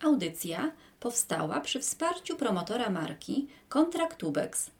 Audycja 0.00 0.72
powstała 1.00 1.60
przy 1.60 1.80
wsparciu 1.80 2.36
promotora 2.36 2.90
marki 2.90 3.48
Kontraktubex, 3.68 4.70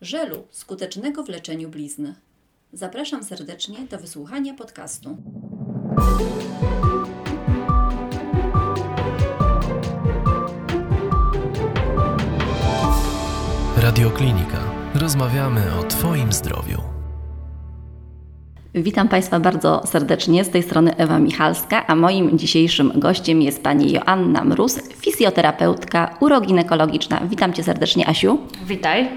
żelu 0.00 0.46
skutecznego 0.50 1.24
w 1.24 1.28
leczeniu 1.28 1.68
blizn. 1.68 2.12
Zapraszam 2.72 3.24
serdecznie 3.24 3.78
do 3.90 3.98
wysłuchania 3.98 4.54
podcastu. 4.54 5.16
Radioklinika. 13.76 14.60
Rozmawiamy 14.94 15.78
o 15.78 15.82
Twoim 15.82 16.32
zdrowiu. 16.32 16.93
Witam 18.74 19.08
Państwa 19.08 19.40
bardzo 19.40 19.82
serdecznie. 19.86 20.44
Z 20.44 20.50
tej 20.50 20.62
strony 20.62 20.96
Ewa 20.96 21.18
Michalska, 21.18 21.86
a 21.86 21.94
moim 21.94 22.38
dzisiejszym 22.38 22.92
gościem 22.94 23.42
jest 23.42 23.62
pani 23.62 23.92
Joanna 23.92 24.44
Mróz, 24.44 24.92
fizjoterapeutka 24.96 26.14
uroginekologiczna. 26.20 27.20
Witam 27.30 27.52
Cię 27.52 27.62
serdecznie, 27.62 28.08
Asiu. 28.08 28.38
Witaj. 28.66 29.08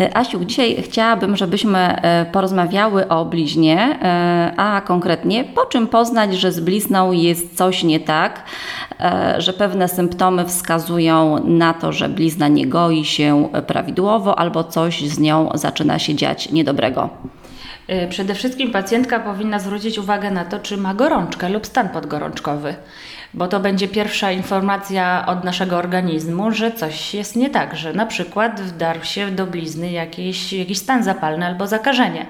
E, 0.00 0.16
Asiu, 0.16 0.44
dzisiaj 0.44 0.82
chciałabym, 0.82 1.36
żebyśmy 1.36 1.78
e, 1.78 2.26
porozmawiały 2.32 3.08
o 3.08 3.24
bliźnie, 3.24 3.98
e, 4.02 4.52
a 4.56 4.80
konkretnie 4.80 5.44
po 5.44 5.66
czym 5.66 5.86
poznać, 5.86 6.34
że 6.34 6.52
z 6.52 6.60
blizną 6.60 7.12
jest 7.12 7.56
coś 7.56 7.84
nie 7.84 8.00
tak, 8.00 8.44
że 9.38 9.52
pewne 9.52 9.88
symptomy 9.88 10.44
wskazują 10.44 11.44
na 11.44 11.74
to, 11.74 11.92
że 11.92 12.08
blizna 12.08 12.48
nie 12.48 12.66
goi 12.66 13.04
się 13.04 13.48
prawidłowo 13.66 14.38
albo 14.38 14.64
coś 14.64 15.08
z 15.08 15.18
nią 15.18 15.48
zaczyna 15.54 15.98
się 15.98 16.14
dziać 16.14 16.52
niedobrego. 16.52 17.10
Przede 18.10 18.34
wszystkim 18.34 18.72
pacjentka 18.72 19.20
powinna 19.20 19.58
zwrócić 19.58 19.98
uwagę 19.98 20.30
na 20.30 20.44
to, 20.44 20.58
czy 20.58 20.76
ma 20.76 20.94
gorączkę 20.94 21.48
lub 21.48 21.66
stan 21.66 21.88
podgorączkowy 21.88 22.74
bo 23.34 23.48
to 23.48 23.60
będzie 23.60 23.88
pierwsza 23.88 24.32
informacja 24.32 25.24
od 25.26 25.44
naszego 25.44 25.76
organizmu, 25.76 26.52
że 26.52 26.72
coś 26.72 27.14
jest 27.14 27.36
nie 27.36 27.50
tak, 27.50 27.76
że 27.76 27.92
na 27.92 28.06
przykład 28.06 28.60
wdarł 28.60 29.04
się 29.04 29.30
do 29.30 29.46
blizny 29.46 29.90
jakiś, 29.90 30.52
jakiś 30.52 30.78
stan 30.78 31.04
zapalny 31.04 31.46
albo 31.46 31.66
zakażenie. 31.66 32.26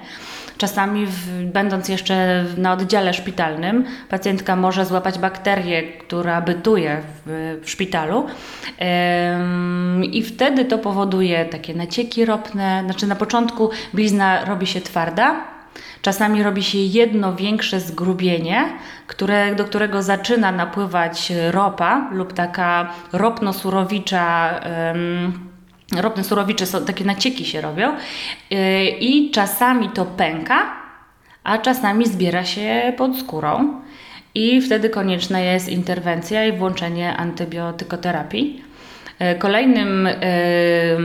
Czasami, 0.61 1.05
w, 1.05 1.43
będąc 1.43 1.89
jeszcze 1.89 2.45
na 2.57 2.73
oddziale 2.73 3.13
szpitalnym, 3.13 3.85
pacjentka 4.09 4.55
może 4.55 4.85
złapać 4.85 5.19
bakterię, 5.19 5.83
która 5.83 6.41
bytuje 6.41 7.01
w, 7.25 7.59
w 7.63 7.69
szpitalu, 7.69 8.25
ym, 8.25 10.03
i 10.03 10.23
wtedy 10.23 10.65
to 10.65 10.77
powoduje 10.77 11.45
takie 11.45 11.73
nacieki 11.73 12.25
ropne. 12.25 12.81
Znaczy, 12.85 13.07
na 13.07 13.15
początku 13.15 13.69
blizna 13.93 14.45
robi 14.45 14.67
się 14.67 14.81
twarda, 14.81 15.35
Czasami 16.01 16.43
robi 16.43 16.63
się 16.63 16.77
jedno 16.77 17.35
większe 17.35 17.79
zgrubienie, 17.79 18.65
które, 19.07 19.55
do 19.55 19.65
którego 19.65 20.03
zaczyna 20.03 20.51
napływać 20.51 21.33
ropa 21.51 22.09
lub 22.11 22.33
taka 22.33 22.93
ropno-surowicza. 23.13 24.49
Ropne 25.97 26.23
surowicze, 26.23 26.65
są, 26.65 26.85
takie 26.85 27.05
nacieki 27.05 27.45
się 27.45 27.61
robią 27.61 27.93
yy, 28.49 28.85
i 28.85 29.31
czasami 29.31 29.89
to 29.89 30.05
pęka, 30.05 30.73
a 31.43 31.57
czasami 31.57 32.07
zbiera 32.07 32.45
się 32.45 32.93
pod 32.97 33.19
skórą 33.19 33.81
i 34.35 34.61
wtedy 34.61 34.89
konieczna 34.89 35.39
jest 35.39 35.69
interwencja 35.69 36.45
i 36.45 36.57
włączenie 36.57 37.17
antybiotykoterapii. 37.17 38.63
Y, 39.21 39.39
kolejnym, 39.39 40.09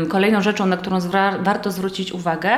yy, 0.03 0.07
kolejną 0.07 0.43
rzeczą, 0.43 0.67
na 0.67 0.77
którą 0.77 0.99
warto 1.41 1.71
zwrócić 1.71 2.13
uwagę, 2.13 2.51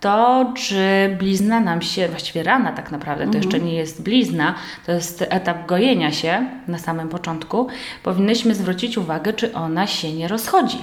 to, 0.00 0.52
czy 0.56 1.16
blizna 1.18 1.60
nam 1.60 1.82
się, 1.82 2.08
właściwie 2.08 2.42
rana 2.42 2.72
tak 2.72 2.92
naprawdę, 2.92 3.26
to 3.26 3.36
jeszcze 3.36 3.56
mhm. 3.56 3.64
nie 3.64 3.74
jest 3.74 4.02
blizna, 4.02 4.54
to 4.86 4.92
jest 4.92 5.24
etap 5.28 5.66
gojenia 5.66 6.12
się 6.12 6.46
na 6.68 6.78
samym 6.78 7.08
początku, 7.08 7.68
powinnyśmy 8.02 8.54
zwrócić 8.54 8.98
uwagę, 8.98 9.32
czy 9.32 9.54
ona 9.54 9.86
się 9.86 10.12
nie 10.12 10.28
rozchodzi. 10.28 10.78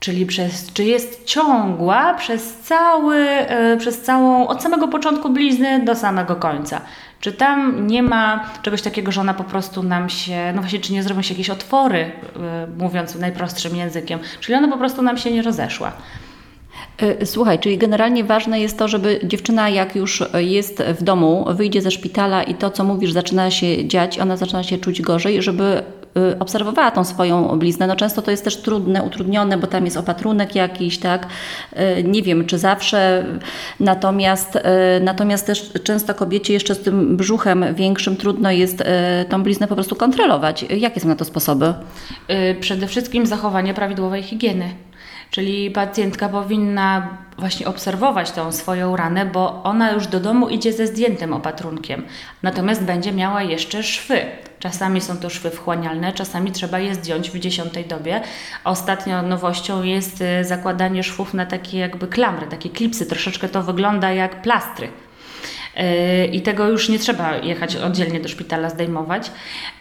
Czyli 0.00 0.26
przez, 0.26 0.72
czy 0.72 0.84
jest 0.84 1.24
ciągła 1.24 2.14
przez 2.14 2.54
cały, 2.54 3.16
yy, 3.16 3.76
przez 3.78 4.02
całą, 4.02 4.46
od 4.48 4.62
samego 4.62 4.88
początku 4.88 5.30
blizny 5.30 5.84
do 5.84 5.94
samego 5.94 6.36
końca. 6.36 6.80
Czy 7.20 7.32
tam 7.32 7.86
nie 7.86 8.02
ma 8.02 8.50
czegoś 8.62 8.82
takiego, 8.82 9.12
że 9.12 9.20
ona 9.20 9.34
po 9.34 9.44
prostu 9.44 9.82
nam 9.82 10.08
się, 10.08 10.52
no 10.54 10.60
właśnie, 10.60 10.80
czy 10.80 10.92
nie 10.92 11.02
zrobią 11.02 11.22
się 11.22 11.34
jakieś 11.34 11.50
otwory, 11.50 11.98
yy, 11.98 12.42
mówiąc 12.78 13.14
najprostszym 13.14 13.76
językiem, 13.76 14.18
czyli 14.40 14.58
ona 14.58 14.68
po 14.68 14.78
prostu 14.78 15.02
nam 15.02 15.18
się 15.18 15.30
nie 15.30 15.42
rozeszła. 15.42 15.92
E, 16.98 17.26
słuchaj, 17.26 17.58
czyli 17.58 17.78
generalnie 17.78 18.24
ważne 18.24 18.60
jest 18.60 18.78
to, 18.78 18.88
żeby 18.88 19.20
dziewczyna, 19.24 19.68
jak 19.68 19.96
już 19.96 20.22
jest 20.34 20.82
w 20.82 21.02
domu, 21.02 21.44
wyjdzie 21.50 21.82
ze 21.82 21.90
szpitala 21.90 22.42
i 22.42 22.54
to, 22.54 22.70
co 22.70 22.84
mówisz, 22.84 23.12
zaczyna 23.12 23.50
się 23.50 23.88
dziać, 23.88 24.18
ona 24.18 24.36
zaczyna 24.36 24.62
się 24.62 24.78
czuć 24.78 25.02
gorzej, 25.02 25.42
żeby 25.42 25.64
e, 25.64 25.82
obserwowała 26.38 26.90
tą 26.90 27.04
swoją 27.04 27.58
bliznę. 27.58 27.86
No 27.86 27.96
często 27.96 28.22
to 28.22 28.30
jest 28.30 28.44
też 28.44 28.56
trudne, 28.56 29.02
utrudnione, 29.02 29.58
bo 29.58 29.66
tam 29.66 29.84
jest 29.84 29.96
opatrunek 29.96 30.54
jakiś, 30.54 30.98
tak? 30.98 31.26
E, 31.72 32.02
nie 32.02 32.22
wiem, 32.22 32.46
czy 32.46 32.58
zawsze. 32.58 33.24
Natomiast, 33.80 34.58
natomiast 35.00 35.46
też 35.46 35.72
często 35.84 36.14
kobiecie 36.14 36.52
jeszcze 36.52 36.74
z 36.74 36.82
tym 36.82 37.16
brzuchem 37.16 37.64
większym 37.74 38.16
trudno 38.16 38.50
jest 38.50 38.82
tą 39.28 39.42
bliznę 39.42 39.66
po 39.68 39.74
prostu 39.74 39.96
kontrolować. 39.96 40.62
Jakie 40.62 41.00
są 41.00 41.08
na 41.08 41.16
to 41.16 41.24
sposoby? 41.24 41.74
Przede 42.60 42.86
wszystkim 42.86 43.26
zachowanie 43.26 43.74
prawidłowej 43.74 44.22
higieny. 44.22 44.74
Czyli 45.30 45.70
pacjentka 45.70 46.28
powinna 46.28 47.08
właśnie 47.38 47.66
obserwować 47.66 48.30
tą 48.30 48.52
swoją 48.52 48.96
ranę, 48.96 49.26
bo 49.26 49.62
ona 49.62 49.92
już 49.92 50.06
do 50.06 50.20
domu 50.20 50.48
idzie 50.48 50.72
ze 50.72 50.86
zdjętym 50.86 51.32
opatrunkiem. 51.32 52.02
Natomiast 52.42 52.82
będzie 52.84 53.12
miała 53.12 53.42
jeszcze 53.42 53.82
szwy. 53.82 54.20
Czasami 54.58 55.00
są 55.00 55.16
to 55.16 55.30
szwy 55.30 55.50
wchłanialne, 55.50 56.12
czasami 56.12 56.52
trzeba 56.52 56.78
je 56.78 56.94
zdjąć 56.94 57.30
w 57.30 57.38
dziesiątej 57.38 57.84
dobie. 57.84 58.20
Ostatnio 58.64 59.22
nowością 59.22 59.82
jest 59.82 60.20
y, 60.20 60.44
zakładanie 60.44 61.02
szwów 61.02 61.34
na 61.34 61.46
takie 61.46 61.78
jakby 61.78 62.06
klamry, 62.06 62.46
takie 62.46 62.70
klipsy. 62.70 63.06
Troszeczkę 63.06 63.48
to 63.48 63.62
wygląda 63.62 64.12
jak 64.12 64.42
plastry 64.42 64.88
i 66.32 66.42
tego 66.42 66.68
już 66.68 66.88
nie 66.88 66.98
trzeba 66.98 67.36
jechać 67.36 67.76
oddzielnie 67.76 68.20
do 68.20 68.28
szpitala 68.28 68.70
zdejmować, 68.70 69.30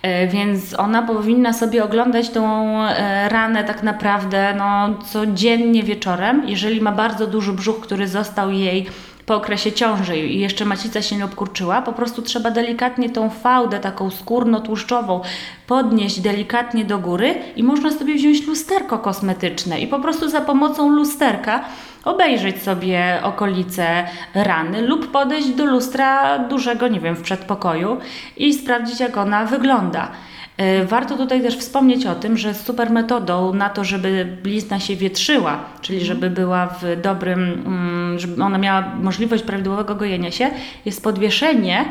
e, 0.02 0.28
więc 0.28 0.80
ona 0.80 1.02
powinna 1.02 1.54
sobie 1.54 1.84
oglądać 1.84 2.30
tą 2.30 2.74
e, 2.82 3.30
ranę 3.30 3.64
tak 3.64 3.84
naprawdę 3.84 4.54
no, 4.58 5.00
codziennie 5.04 5.84
wieczorem. 5.84 6.50
Jeżeli 6.50 6.82
ma 6.82 6.92
bardzo 6.92 7.28
duży 7.28 7.54
brzuch, 7.54 7.80
który 7.82 8.08
został 8.08 8.52
jej 8.52 8.88
po 9.26 9.36
okresie 9.36 9.72
ciąży 9.72 10.18
i 10.18 10.40
jeszcze 10.40 10.66
macica 10.66 11.02
się 11.02 11.16
nie 11.16 11.26
obkurczyła, 11.26 11.82
po 11.82 11.94
prostu 11.94 12.22
trzeba 12.22 12.52
delikatnie 12.52 13.10
tą 13.10 13.30
fałdę 13.30 13.80
taką 13.80 14.10
skórno-tłuszczową 14.10 15.22
podnieść 15.68 16.20
delikatnie 16.20 16.86
do 16.86 17.00
góry 17.00 17.36
i 17.56 17.64
można 17.64 17.92
sobie 17.92 18.16
wziąć 18.16 18.48
lusterko 18.48 19.00
kosmetyczne 19.00 19.80
i 19.80 19.88
po 19.88 20.00
prostu 20.00 20.30
za 20.30 20.42
pomocą 20.42 20.90
lusterka 20.90 21.66
obejrzeć 22.04 22.64
sobie 22.64 23.20
okolice 23.24 24.08
rany 24.34 24.82
lub 24.82 25.12
podejść 25.12 25.48
do 25.48 25.66
lustra 25.66 26.40
dużego, 26.40 26.88
nie 26.88 27.00
wiem, 27.00 27.16
w 27.16 27.22
przedpokoju 27.22 27.98
i 28.38 28.54
sprawdzić, 28.54 29.00
jak 29.00 29.18
ona 29.18 29.46
wygląda. 29.46 30.12
E, 30.58 30.86
warto 30.86 31.18
tutaj 31.18 31.42
też 31.42 31.58
wspomnieć 31.58 32.06
o 32.06 32.16
tym, 32.16 32.38
że 32.38 32.54
super 32.54 32.90
metodą 32.90 33.54
na 33.54 33.70
to, 33.70 33.84
żeby 33.84 34.38
blizna 34.44 34.80
się 34.80 34.96
wietrzyła, 34.96 35.66
czyli 35.82 36.00
mhm. 36.00 36.16
żeby 36.16 36.30
była 36.30 36.68
w 36.68 37.02
dobrym, 37.02 37.40
mm, 37.40 38.20
żeby 38.20 38.44
ona 38.44 38.58
miała 38.58 38.96
możliwość 39.02 39.44
prawidłowego 39.44 39.96
gojenia 39.96 40.32
się, 40.32 40.52
jest 40.86 41.04
podwieszenie 41.04 41.86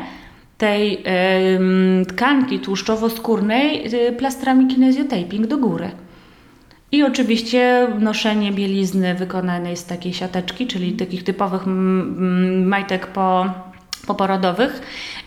tej 0.57 1.03
tkanki 2.07 2.59
tłuszczowo-skórnej 2.59 3.93
y, 3.93 4.11
plastrami 4.11 4.67
kinezjotaping 4.67 5.47
do 5.47 5.57
góry. 5.57 5.91
I 6.91 7.03
oczywiście 7.03 7.87
noszenie 7.99 8.51
bielizny 8.51 9.15
wykonanej 9.15 9.77
z 9.77 9.85
takiej 9.85 10.13
siateczki, 10.13 10.67
czyli 10.67 10.93
takich 10.93 11.23
typowych 11.23 11.61
majtek 12.65 13.07
po 13.07 13.45
poporodowych 14.05 14.81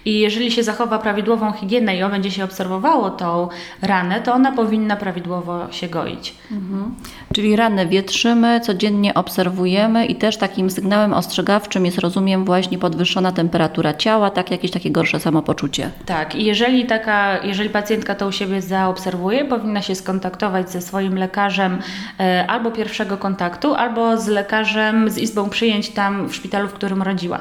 i 0.04 0.18
jeżeli 0.20 0.50
się 0.50 0.62
zachowa 0.62 0.98
prawidłową 0.98 1.52
higienę 1.52 1.96
i 1.96 2.10
będzie 2.10 2.30
się 2.30 2.44
obserwowało 2.44 3.10
tą 3.10 3.48
ranę, 3.82 4.20
to 4.20 4.34
ona 4.34 4.52
powinna 4.52 4.96
prawidłowo 4.96 5.72
się 5.72 5.88
goić. 5.88 6.34
Mhm. 6.52 6.94
Czyli 7.32 7.56
ranę 7.56 7.86
wietrzymy, 7.86 8.60
codziennie 8.60 9.14
obserwujemy 9.14 10.06
i 10.06 10.14
też 10.14 10.36
takim 10.36 10.70
sygnałem 10.70 11.14
ostrzegawczym 11.14 11.86
jest, 11.86 11.98
rozumiem, 11.98 12.44
właśnie 12.44 12.78
podwyższona 12.78 13.32
temperatura 13.32 13.94
ciała, 13.94 14.30
tak 14.30 14.50
jakieś 14.50 14.70
takie 14.70 14.90
gorsze 14.90 15.20
samopoczucie. 15.20 15.90
Tak, 16.06 16.34
i 16.34 16.44
jeżeli 16.44 16.86
taka, 16.86 17.42
jeżeli 17.42 17.70
pacjentka 17.70 18.14
to 18.14 18.26
u 18.26 18.32
siebie 18.32 18.62
zaobserwuje, 18.62 19.44
powinna 19.44 19.82
się 19.82 19.94
skontaktować 19.94 20.70
ze 20.70 20.80
swoim 20.80 21.18
lekarzem 21.18 21.78
e, 22.20 22.46
albo 22.46 22.70
pierwszego 22.70 23.16
kontaktu, 23.16 23.74
albo 23.74 24.16
z 24.16 24.28
lekarzem 24.28 25.10
z 25.10 25.18
izbą 25.18 25.50
przyjęć 25.50 25.90
tam 25.90 26.28
w 26.28 26.34
szpitalu, 26.34 26.68
w 26.68 26.72
którym 26.72 27.02
rodziła 27.02 27.40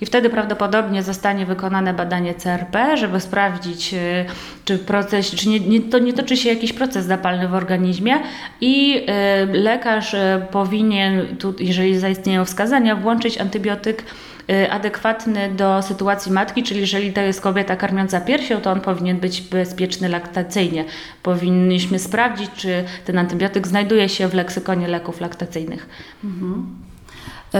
i 0.00 0.06
wtedy 0.06 0.30
prawdopodobnie 0.30 1.02
zostanie 1.02 1.46
wykonane 1.46 1.94
badanie 1.94 2.34
CRP, 2.34 2.96
żeby 2.96 3.20
sprawdzić, 3.20 3.94
y, 3.94 4.24
czy 4.64 4.78
proces, 4.78 5.30
czy 5.30 5.48
nie, 5.48 5.60
nie, 5.60 5.80
to 5.80 5.98
nie 5.98 6.12
toczy 6.12 6.36
się 6.36 6.48
jakiś 6.48 6.72
proces 6.72 7.06
zapalny 7.06 7.48
w 7.48 7.54
organizmie 7.54 8.14
i 8.60 9.06
y, 9.52 9.58
lekarz 9.58 10.14
y, 10.14 10.18
powinien, 10.50 11.36
tu, 11.36 11.54
jeżeli 11.58 11.98
zaistnieją 11.98 12.44
wskazania, 12.44 12.96
włączyć 12.96 13.38
antybiotyk 13.38 14.04
adekwatny 14.70 15.50
do 15.56 15.82
sytuacji 15.82 16.32
matki, 16.32 16.62
czyli 16.62 16.80
jeżeli 16.80 17.12
to 17.12 17.20
jest 17.20 17.40
kobieta 17.40 17.76
karmiąca 17.76 18.20
piersią, 18.20 18.60
to 18.60 18.70
on 18.70 18.80
powinien 18.80 19.16
być 19.16 19.40
bezpieczny 19.40 20.08
laktacyjnie. 20.08 20.84
Powinniśmy 21.22 21.98
sprawdzić, 21.98 22.50
czy 22.56 22.84
ten 23.04 23.18
antybiotyk 23.18 23.66
znajduje 23.66 24.08
się 24.08 24.28
w 24.28 24.34
leksykonie 24.34 24.88
leków 24.88 25.20
laktacyjnych. 25.20 25.88
E, 26.24 26.28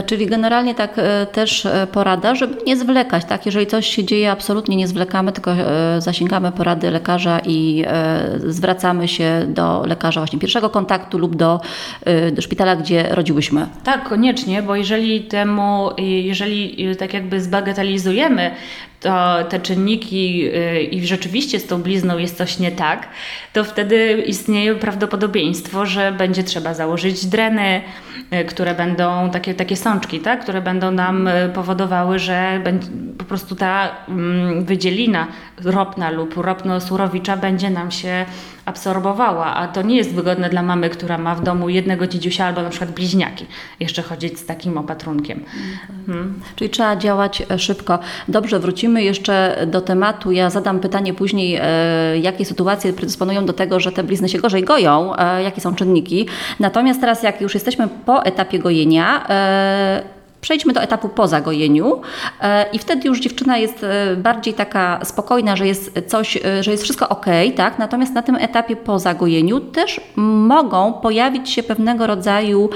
Czyli 0.03 0.27
generalnie 0.27 0.75
tak 0.75 0.99
e, 0.99 1.27
też 1.27 1.67
e, 1.67 1.87
porada, 1.93 2.35
żeby 2.35 2.57
nie 2.67 2.77
zwlekać, 2.77 3.25
tak? 3.25 3.47
Jeżeli 3.47 3.67
coś 3.67 3.87
się 3.87 4.05
dzieje, 4.05 4.31
absolutnie 4.31 4.77
nie 4.77 4.89
zwlekamy, 4.89 5.33
tylko 5.33 5.53
e, 5.53 6.01
zasięgamy 6.01 6.53
porady 6.53 6.91
lekarza 6.91 7.41
i 7.47 7.85
e, 7.87 8.31
zwracamy 8.47 9.09
się 9.09 9.45
do 9.49 9.83
lekarza 9.87 10.21
właśnie 10.21 10.39
pierwszego 10.39 10.71
kontaktu 10.71 11.19
lub 11.19 11.37
do, 11.37 11.61
e, 12.05 12.31
do 12.31 12.43
szpitala, 12.43 12.77
gdzie 12.77 13.07
rodziłyśmy. 13.11 13.67
Tak, 13.85 14.09
koniecznie, 14.09 14.63
bo 14.63 14.77
jeżeli 14.77 15.21
temu, 15.21 15.91
jeżeli 15.99 16.97
tak 16.97 17.15
jakby 17.15 17.41
zbagatelizujemy 17.41 18.51
to 19.07 19.45
te 19.49 19.61
czynniki 19.61 20.49
y, 20.49 20.83
i 20.83 21.07
rzeczywiście 21.07 21.61
z 21.61 21.67
tą 21.67 21.83
blizną 21.83 22.19
jest 22.19 22.37
coś 22.37 22.59
nie 22.59 22.73
tak, 22.73 23.09
to 23.53 23.65
wtedy 23.65 24.25
istnieje 24.27 24.75
prawdopodobieństwo, 24.75 25.87
że 25.87 26.13
będzie 26.13 26.45
trzeba 26.45 26.75
założyć 26.75 27.27
dreny, 27.27 27.83
y, 28.33 28.45
które 28.45 28.75
będą 28.75 29.31
takie, 29.31 29.55
takie 29.55 29.77
sączki, 29.77 30.21
tak? 30.21 30.43
które 30.43 30.63
będą 30.63 30.91
nam 30.91 31.29
y, 31.29 31.51
powodowały, 31.55 32.19
że 32.19 32.61
będzie, 32.65 32.89
po 33.19 33.25
prostu 33.25 33.57
ta 33.57 33.91
mm, 34.09 34.65
wydzielina 34.65 35.27
ropna 35.65 36.11
lub 36.11 36.35
ropno-surowicza 36.37 37.37
będzie 37.37 37.71
nam 37.71 37.91
się 37.91 38.27
absorbowała, 38.67 39.55
a 39.55 39.69
to 39.69 39.83
nie 39.83 39.97
jest 39.97 40.15
wygodne 40.15 40.51
dla 40.51 40.63
mamy, 40.63 40.91
która 40.91 41.19
ma 41.19 41.35
w 41.35 41.43
domu 41.43 41.69
jednego 41.69 42.07
dzidziusia 42.07 42.47
albo 42.47 42.63
na 42.63 42.71
przykład 42.71 42.91
bliźniaki, 42.91 43.47
jeszcze 43.81 44.03
chodzić 44.03 44.39
z 44.39 44.47
takim 44.47 44.79
opatrunkiem. 44.79 45.45
Mhm. 46.09 46.41
Czyli 46.57 46.71
trzeba 46.71 46.97
działać 46.97 47.43
e, 47.51 47.59
szybko. 47.59 47.99
Dobrze, 48.29 48.59
wrócimy 48.59 49.03
jeszcze 49.03 49.67
do 49.67 49.81
tematu. 49.81 50.33
Ja 50.33 50.51
zadam 50.51 50.81
pytanie 50.81 51.15
później, 51.15 51.59
e, 51.63 52.19
jakie 52.19 52.45
sytuacje 52.45 52.93
predysponują 52.93 53.47
do 53.47 53.53
tego, 53.53 53.81
że 53.81 53.93
te 53.93 54.05
blizny 54.05 54.29
się 54.29 54.39
gorzej 54.39 54.65
goją, 54.65 55.17
e, 55.17 55.43
jakie 55.43 55.61
są 55.61 55.75
czynniki. 55.75 56.27
Natomiast 56.61 57.01
teraz, 57.01 57.23
jak 57.23 57.41
już 57.41 57.55
jesteśmy 57.55 57.89
po 58.07 58.25
etapie 58.25 58.59
gojenia, 58.59 59.27
Przejdźmy 60.47 60.73
do 60.73 60.83
etapu 60.83 61.09
po 61.09 61.29
zagojeniu 61.29 62.01
e, 62.41 62.67
i 62.73 62.79
wtedy 62.79 63.09
już 63.09 63.21
dziewczyna 63.21 63.59
jest 63.59 63.85
e, 63.85 64.17
bardziej 64.17 64.55
taka 64.55 65.05
spokojna, 65.05 65.57
że 65.57 65.67
jest 65.67 66.01
coś, 66.07 66.37
e, 66.37 66.63
że 66.63 66.71
jest 66.71 66.83
wszystko 66.83 67.09
ok, 67.09 67.27
tak? 67.57 67.79
Natomiast 67.79 68.15
na 68.15 68.23
tym 68.23 68.37
etapie 68.37 68.77
po 68.77 68.99
zagojeniu 68.99 69.61
też 69.61 70.01
mogą 70.17 70.93
pojawić 70.93 71.51
się 71.51 71.63
pewnego 71.63 72.07
rodzaju 72.07 72.71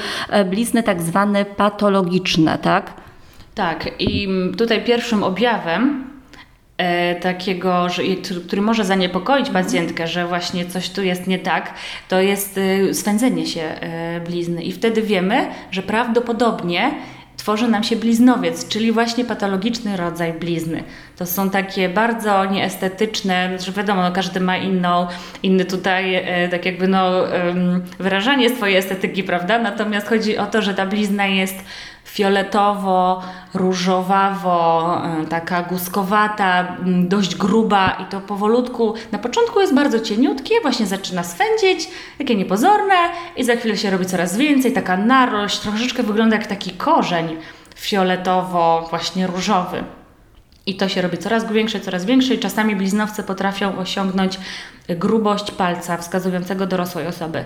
blizny 0.51 0.83
tak 0.83 1.03
zwane 1.03 1.45
patologiczne, 1.45 2.59
tak? 2.59 2.93
Tak, 3.55 3.91
i 3.99 4.29
tutaj 4.59 4.85
pierwszym 4.85 5.23
objawem 5.23 6.11
takiego, 7.21 7.89
że, 7.89 8.03
który 8.47 8.63
może 8.63 8.85
zaniepokoić 8.85 9.51
pacjentkę, 9.51 10.07
że 10.07 10.27
właśnie 10.27 10.67
coś 10.67 10.91
tu 10.91 11.03
jest 11.03 11.27
nie 11.27 11.39
tak, 11.39 11.75
to 12.09 12.21
jest 12.21 12.61
swędzenie 12.93 13.47
się 13.47 13.63
blizny. 14.27 14.63
I 14.63 14.73
wtedy 14.73 15.03
wiemy, 15.03 15.49
że 15.71 15.83
prawdopodobnie 15.83 16.91
tworzy 17.41 17.69
nam 17.69 17.85
się 17.85 17.97
bliznowiec, 17.97 18.69
czyli 18.69 18.93
właśnie 18.93 19.25
patologiczny 19.25 19.97
rodzaj 19.97 20.33
blizny. 20.33 20.85
To 21.17 21.27
są 21.27 21.51
takie 21.51 21.89
bardzo 21.89 22.45
nieestetyczne, 22.45 23.59
że 23.59 23.73
wiadomo, 23.73 24.03
no 24.03 24.13
każdy 24.13 24.41
ma 24.41 24.57
inną, 24.57 25.07
inny 25.43 25.65
tutaj 25.65 26.15
e, 26.15 26.49
tak 26.49 26.67
jakby 26.67 26.89
no, 26.89 27.35
em, 27.35 27.83
wyrażanie 27.99 28.51
swojej 28.51 28.77
estetyki, 28.77 29.23
prawda? 29.23 29.59
Natomiast 29.59 30.09
chodzi 30.09 30.39
o 30.39 30.47
to, 30.47 30.63
że 30.63 30.75
ta 30.75 30.87
blizna 30.87 31.27
jest 31.27 31.55
fioletowo, 32.13 33.23
różowawo, 33.55 34.97
e, 35.23 35.27
taka 35.27 35.63
guskowata, 35.63 36.77
dość 36.85 37.35
gruba 37.35 37.97
i 38.03 38.05
to 38.05 38.21
powolutku, 38.21 38.95
na 39.13 39.19
początku 39.19 39.61
jest 39.61 39.75
bardzo 39.75 40.01
cieniutkie, 40.01 40.55
właśnie 40.63 40.87
zaczyna 40.87 41.25
swędzić, 41.25 41.89
takie 42.19 42.37
niepozorne 42.37 42.95
i 43.37 43.45
za 43.45 43.57
chwilę 43.57 43.77
się 43.77 43.91
robi 43.91 44.07
coraz 44.07 44.37
więcej, 44.37 44.73
taka 44.73 44.97
narość, 44.97 45.59
troszeczkę 45.59 46.03
wygląda 46.03 46.37
jak 46.37 46.47
taki 46.47 46.71
korzeń 46.71 47.37
fioletowo, 47.77 48.87
właśnie 48.91 49.27
różowy. 49.27 49.85
I 50.67 50.77
to 50.77 50.89
się 50.89 51.03
robi 51.03 51.19
coraz 51.19 51.53
większe, 51.53 51.81
coraz 51.81 52.05
większe 52.05 52.35
i 52.35 52.39
czasami 52.39 52.77
bliznowce 52.77 53.23
potrafią 53.23 53.79
osiągnąć 53.79 54.39
grubość 54.89 55.51
palca 55.51 55.97
wskazującego 55.97 56.67
dorosłej 56.67 57.07
osoby. 57.07 57.45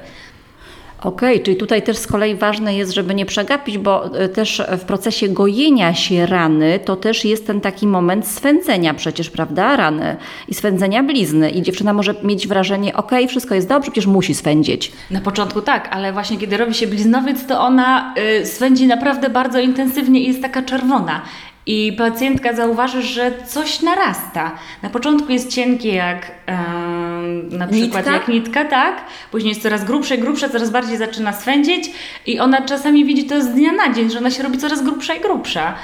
Okej, 1.05 1.43
czyli 1.43 1.56
tutaj 1.56 1.83
też 1.83 1.97
z 1.97 2.06
kolei 2.06 2.35
ważne 2.35 2.77
jest, 2.77 2.93
żeby 2.93 3.15
nie 3.15 3.27
przegapić, 3.27 3.79
bo 3.79 4.19
e, 4.19 4.29
też 4.29 4.62
w 4.79 4.81
procesie 4.81 5.29
gojenia 5.29 5.95
się 5.95 6.27
rany 6.27 6.81
to 6.85 6.97
też 6.97 7.25
jest 7.25 7.47
ten 7.47 7.61
taki 7.61 7.87
moment 7.87 8.29
swędzenia 8.29 8.95
przecież, 8.95 9.31
prawda, 9.31 9.77
rany 9.77 10.17
i 10.49 10.55
swędzenia 10.55 11.03
blizny 11.03 11.51
i 11.51 11.62
dziewczyna 11.62 11.93
może 11.93 12.15
mieć 12.23 12.49
wrażenie, 12.49 12.97
okej, 12.97 13.29
wszystko 13.29 13.55
jest 13.55 13.69
dobrze, 13.69 13.91
przecież 13.91 14.06
musi 14.06 14.35
swędzić. 14.35 14.93
Na 15.11 15.21
początku 15.21 15.62
tak, 15.62 15.89
ale 15.91 16.12
właśnie 16.12 16.39
kiedy 16.39 16.56
robi 16.56 16.75
się 16.75 16.87
bliznowiec, 16.87 17.47
to 17.47 17.61
ona 17.61 18.15
y, 18.41 18.47
swędzi 18.47 18.87
naprawdę 18.87 19.31
bardzo 19.31 19.59
intensywnie 19.59 20.21
i 20.21 20.29
jest 20.29 20.43
taka 20.43 20.62
czerwona. 20.62 21.23
I 21.66 21.93
pacjentka 21.99 22.52
zauważy, 22.52 23.02
że 23.02 23.32
coś 23.46 23.82
narasta. 23.82 24.52
Na 24.82 24.90
początku 24.90 25.32
jest 25.32 25.49
cienkie 25.50 25.94
jak 25.94 26.31
em, 26.46 27.49
na 27.49 27.66
przykład 27.66 28.05
Nitka? 28.05 28.12
jak 28.12 28.28
nitka, 28.28 28.64
tak? 28.64 29.05
Później 29.31 29.49
jest 29.49 29.62
coraz 29.62 29.84
grubsze, 29.84 30.19
grubsze, 30.19 30.50
coraz 30.50 30.70
bardziej 30.70 30.96
zaczyna 30.96 31.32
swędzić 31.32 31.90
i 32.26 32.40
ona 32.40 32.62
czasami 32.62 33.05
widzi 33.05 33.25
to 33.25 33.43
z 33.43 33.46
dnia 33.46 33.72
na 33.72 33.93
dzień, 33.93 34.11
że 34.11 34.19
ona 34.19 34.31
się 34.31 34.43
robi 34.43 34.58
coraz 34.58 34.82
grubsza 34.82 35.14
i 35.14 35.20
grubsza. 35.20 35.75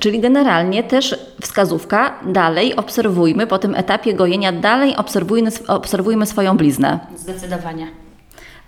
Czyli 0.00 0.20
generalnie 0.20 0.82
też 0.82 1.18
wskazówka, 1.40 2.14
dalej 2.26 2.76
obserwujmy 2.76 3.46
po 3.46 3.58
tym 3.58 3.74
etapie 3.74 4.14
gojenia, 4.14 4.52
dalej 4.52 4.96
obserwujmy, 4.96 5.50
obserwujmy 5.68 6.26
swoją 6.26 6.56
bliznę. 6.56 6.98
Zdecydowanie. 7.16 8.01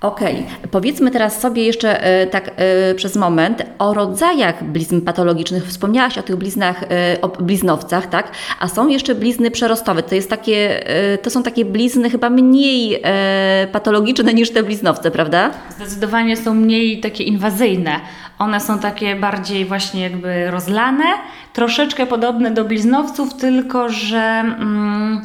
Okej, 0.05 0.47
powiedzmy 0.71 1.11
teraz 1.11 1.41
sobie 1.41 1.65
jeszcze 1.65 2.05
e, 2.05 2.27
tak 2.27 2.51
e, 2.57 2.95
przez 2.95 3.17
moment 3.17 3.63
o 3.79 3.95
rodzajach 3.95 4.65
blizn 4.65 5.01
patologicznych. 5.01 5.67
Wspomniałaś 5.67 6.19
o 6.19 6.23
tych 6.23 6.37
bliznach, 6.37 6.83
e, 6.83 7.21
o 7.23 7.29
bliznowcach, 7.29 8.07
tak? 8.07 8.31
A 8.61 8.69
są 8.69 8.89
jeszcze 8.89 9.15
blizny 9.15 9.51
przerostowe. 9.51 10.03
To, 10.03 10.15
jest 10.15 10.31
takie, 10.31 10.85
to 11.23 11.31
są 11.31 11.43
takie 11.43 11.65
blizny 11.65 12.11
chyba 12.11 12.31
mniej 12.31 13.03
patologiczne 13.73 14.35
niż 14.35 14.51
te 14.51 14.63
bliznowce, 14.63 15.11
prawda? 15.11 15.51
Zdecydowanie 15.77 16.37
są 16.37 16.55
mniej 16.55 17.01
takie 17.01 17.25
inwazyjne. 17.25 18.01
One 18.39 18.61
są 18.61 18.79
takie 18.79 19.17
bardziej 19.17 19.65
właśnie 19.65 20.03
jakby 20.03 20.51
rozlane, 20.51 21.05
troszeczkę 21.53 22.07
podobne 22.07 22.51
do 22.51 22.65
bliznowców, 22.65 23.35
tylko 23.35 23.89
że 23.89 24.19
mm, 24.19 25.23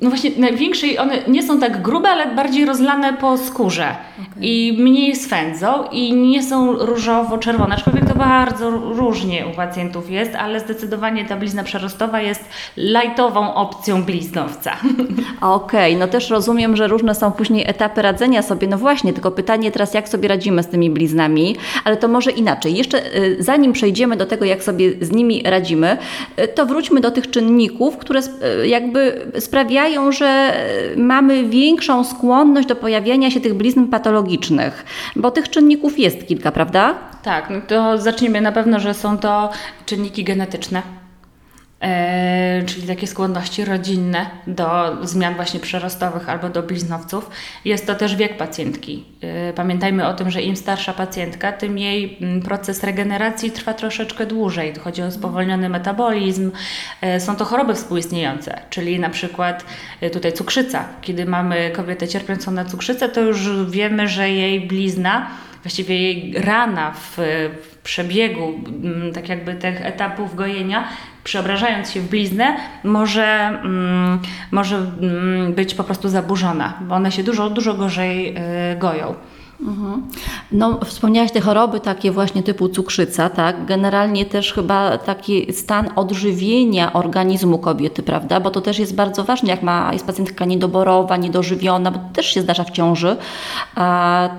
no 0.00 0.10
właśnie 0.10 0.30
największej 0.38 0.98
one 0.98 1.14
nie 1.28 1.42
są 1.42 1.60
tak 1.60 1.82
grube, 1.82 2.08
ale 2.08 2.34
bardziej 2.34 2.64
rozlane 2.64 3.12
po 3.12 3.38
skórze 3.38 3.96
i 4.40 4.76
mniej 4.78 5.16
swędzą 5.16 5.84
i 5.92 6.14
nie 6.14 6.42
są 6.42 6.72
różowo-czerwone, 6.72 7.74
aczkolwiek 7.74 8.08
to 8.08 8.14
bardzo 8.14 8.70
różnie 8.70 9.46
u 9.52 9.56
pacjentów 9.56 10.10
jest, 10.10 10.34
ale 10.34 10.60
zdecydowanie 10.60 11.24
ta 11.24 11.36
blizna 11.36 11.64
przerostowa 11.64 12.20
jest 12.20 12.44
lajtową 12.76 13.54
opcją 13.54 14.02
bliznowca. 14.02 14.76
Okej, 15.40 15.96
no 15.96 16.08
też 16.08 16.30
rozumiem, 16.30 16.76
że 16.76 16.88
różne 16.88 17.14
są 17.14 17.32
później 17.32 17.64
etapy 17.68 18.02
radzenia 18.02 18.42
sobie. 18.42 18.68
No 18.68 18.78
właśnie, 18.78 19.12
tylko 19.12 19.30
pytanie 19.30 19.70
teraz, 19.70 19.94
jak 19.94 20.08
sobie 20.08 20.28
radzimy 20.28 20.62
z 20.62 20.66
tymi 20.66 20.90
bliznami, 20.90 21.56
ale 21.84 21.96
to 21.96 22.08
może 22.08 22.30
inaczej. 22.30 22.74
Jeszcze 22.74 23.16
y, 23.16 23.36
zanim 23.38 23.72
przejdziemy 23.72 24.16
do 24.16 24.26
tego, 24.26 24.44
jak 24.44 24.62
sobie 24.62 24.92
z 25.00 25.12
nimi 25.12 25.42
radzimy, 25.42 25.96
y, 26.38 26.48
to 26.48 26.66
wróćmy 26.66 27.00
do 27.00 27.10
tych 27.10 27.30
czynników, 27.30 27.96
które 27.96 28.20
y, 28.62 28.68
jakby 28.68 29.26
sprawiają, 29.38 29.55
że 30.12 30.54
y, 30.94 30.96
mamy 30.96 31.44
większą 31.48 32.04
skłonność 32.04 32.68
do 32.68 32.76
pojawiania 32.76 33.30
się 33.30 33.40
tych 33.40 33.54
blizn 33.54 33.86
patologicznych, 33.86 34.84
bo 35.16 35.30
tych 35.30 35.50
czynników 35.50 35.98
jest 35.98 36.26
kilka, 36.26 36.52
prawda? 36.52 36.94
Tak, 37.22 37.50
no 37.50 37.60
to 37.68 37.98
zacznijmy 37.98 38.40
na 38.40 38.52
pewno, 38.52 38.80
że 38.80 38.94
są 38.94 39.18
to 39.18 39.50
czynniki 39.86 40.24
genetyczne. 40.24 41.05
E, 41.86 42.62
czyli 42.66 42.86
takie 42.86 43.06
skłonności 43.06 43.64
rodzinne 43.64 44.30
do 44.46 44.96
zmian 45.06 45.34
właśnie 45.34 45.60
przerostowych 45.60 46.28
albo 46.28 46.48
do 46.48 46.62
bliznowców. 46.62 47.30
Jest 47.64 47.86
to 47.86 47.94
też 47.94 48.16
wiek 48.16 48.36
pacjentki. 48.36 49.04
E, 49.20 49.52
pamiętajmy 49.52 50.06
o 50.06 50.14
tym, 50.14 50.30
że 50.30 50.42
im 50.42 50.56
starsza 50.56 50.92
pacjentka, 50.92 51.52
tym 51.52 51.78
jej 51.78 52.18
mm, 52.20 52.42
proces 52.42 52.84
regeneracji 52.84 53.50
trwa 53.50 53.74
troszeczkę 53.74 54.26
dłużej. 54.26 54.74
Chodzi 54.80 55.02
o 55.02 55.10
spowolniony 55.10 55.68
metabolizm. 55.68 56.50
E, 57.00 57.20
są 57.20 57.36
to 57.36 57.44
choroby 57.44 57.74
współistniejące, 57.74 58.60
czyli 58.70 59.00
na 59.00 59.10
przykład 59.10 59.64
tutaj 60.12 60.32
cukrzyca. 60.32 60.88
Kiedy 61.00 61.26
mamy 61.26 61.70
kobietę 61.70 62.08
cierpiącą 62.08 62.50
na 62.50 62.64
cukrzycę, 62.64 63.08
to 63.08 63.20
już 63.20 63.66
wiemy, 63.70 64.08
że 64.08 64.30
jej 64.30 64.60
blizna 64.60 65.30
właściwie 65.62 66.02
jej 66.02 66.34
rana 66.36 66.90
w, 66.90 67.18
w 67.62 67.76
przebiegu 67.78 68.60
mm, 68.82 69.12
tak 69.12 69.28
jakby 69.28 69.54
tych 69.54 69.86
etapów 69.86 70.34
gojenia, 70.34 70.88
przeobrażając 71.26 71.90
się 71.90 72.00
w 72.00 72.08
bliznę, 72.08 72.56
może, 72.84 73.24
mm, 73.24 74.18
może 74.50 74.76
mm, 74.76 75.52
być 75.52 75.74
po 75.74 75.84
prostu 75.84 76.08
zaburzona, 76.08 76.78
bo 76.80 76.94
one 76.94 77.12
się 77.12 77.22
dużo, 77.22 77.50
dużo 77.50 77.74
gorzej 77.74 78.36
y, 78.36 78.78
goją. 78.78 79.14
No, 80.52 80.80
wspomniałaś 80.84 81.32
te 81.32 81.40
choroby 81.40 81.80
takie 81.80 82.10
właśnie 82.10 82.42
typu 82.42 82.68
cukrzyca, 82.68 83.30
tak? 83.30 83.66
Generalnie 83.66 84.26
też 84.26 84.52
chyba 84.52 84.98
taki 84.98 85.52
stan 85.52 85.88
odżywienia 85.96 86.92
organizmu 86.92 87.58
kobiety, 87.58 88.02
prawda? 88.02 88.40
Bo 88.40 88.50
to 88.50 88.60
też 88.60 88.78
jest 88.78 88.94
bardzo 88.94 89.24
ważne, 89.24 89.50
jak 89.50 89.62
ma, 89.62 89.90
jest 89.92 90.06
pacjentka 90.06 90.44
niedoborowa, 90.44 91.16
niedożywiona, 91.16 91.90
bo 91.90 91.98
też 92.12 92.26
się 92.26 92.40
zdarza 92.40 92.64
w 92.64 92.70
ciąży, 92.70 93.16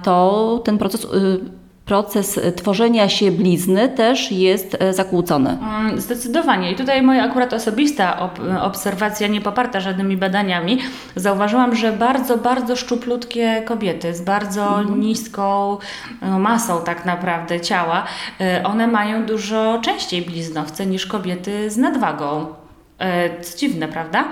to 0.04 0.62
ten 0.64 0.78
proces, 0.78 1.04
y, 1.04 1.40
proces 1.88 2.40
tworzenia 2.56 3.10
się 3.10 3.32
blizny 3.32 3.90
też 3.90 4.32
jest 4.32 4.78
e, 4.80 4.94
zakłócony. 4.94 5.50
Mm, 5.50 6.02
Zdecydowanie. 6.02 6.72
I 6.72 6.76
tutaj 6.76 7.02
moja 7.02 7.24
akurat 7.24 7.54
osobista 7.54 8.20
ob 8.20 8.40
obserwacja, 8.62 9.28
nie 9.28 9.42
poparta 9.42 9.80
żadnymi 9.80 10.18
badaniami, 10.18 10.80
zauważyłam, 11.16 11.76
że 11.76 11.92
bardzo, 11.92 12.38
bardzo 12.38 12.76
szczuplutkie 12.76 13.62
kobiety 13.66 14.14
z 14.14 14.22
bardzo 14.22 14.84
niską 14.84 15.78
no, 16.22 16.40
masą 16.40 16.82
tak 16.84 17.06
naprawdę 17.06 17.62
ciała, 17.62 18.04
y, 18.42 18.64
one 18.64 18.88
mają 18.88 19.26
dużo 19.26 19.82
częściej 19.82 20.22
bliznowce 20.22 20.86
niż 20.86 21.06
kobiety 21.06 21.70
z 21.70 21.78
nadwagą. 21.78 22.67
E, 23.00 23.42
Co 23.42 23.58
dziwne, 23.58 23.88
prawda? 23.88 24.24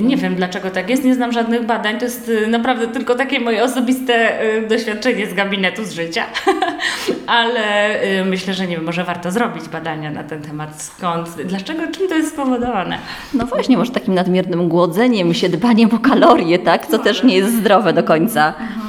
Nie 0.00 0.16
wiem 0.16 0.34
dlaczego 0.34 0.70
tak 0.70 0.90
jest, 0.90 1.04
nie 1.04 1.14
znam 1.14 1.32
żadnych 1.32 1.66
badań, 1.66 1.98
to 1.98 2.04
jest 2.04 2.28
y, 2.28 2.46
naprawdę 2.46 2.88
tylko 2.88 3.14
takie 3.14 3.40
moje 3.40 3.64
osobiste 3.64 4.42
y, 4.56 4.68
doświadczenie 4.68 5.26
z 5.26 5.34
gabinetu, 5.34 5.84
z 5.84 5.92
życia, 5.92 6.24
ale 7.26 7.62
myślę, 8.24 8.54
że 8.54 8.66
nie 8.66 8.76
wiem, 8.76 8.84
może 8.84 9.04
warto 9.04 9.30
zrobić 9.30 9.68
badania 9.68 10.10
na 10.10 10.24
ten 10.24 10.42
temat, 10.42 10.82
skąd, 10.82 11.28
dlaczego, 11.44 11.82
czym 11.92 12.08
to 12.08 12.14
jest 12.14 12.32
spowodowane. 12.32 12.98
No 13.34 13.46
właśnie, 13.46 13.76
może 13.76 13.92
takim 13.92 14.14
nadmiernym 14.14 14.68
głodzeniem 14.68 15.34
się, 15.34 15.48
dbaniem 15.48 15.90
o 15.94 15.98
kalorie, 15.98 16.58
tak? 16.58 16.86
Co 16.86 16.98
też 16.98 17.22
nie 17.22 17.36
jest 17.36 17.56
zdrowe 17.56 17.92
do 17.92 18.02
końca. 18.02 18.48
E, 18.48 18.81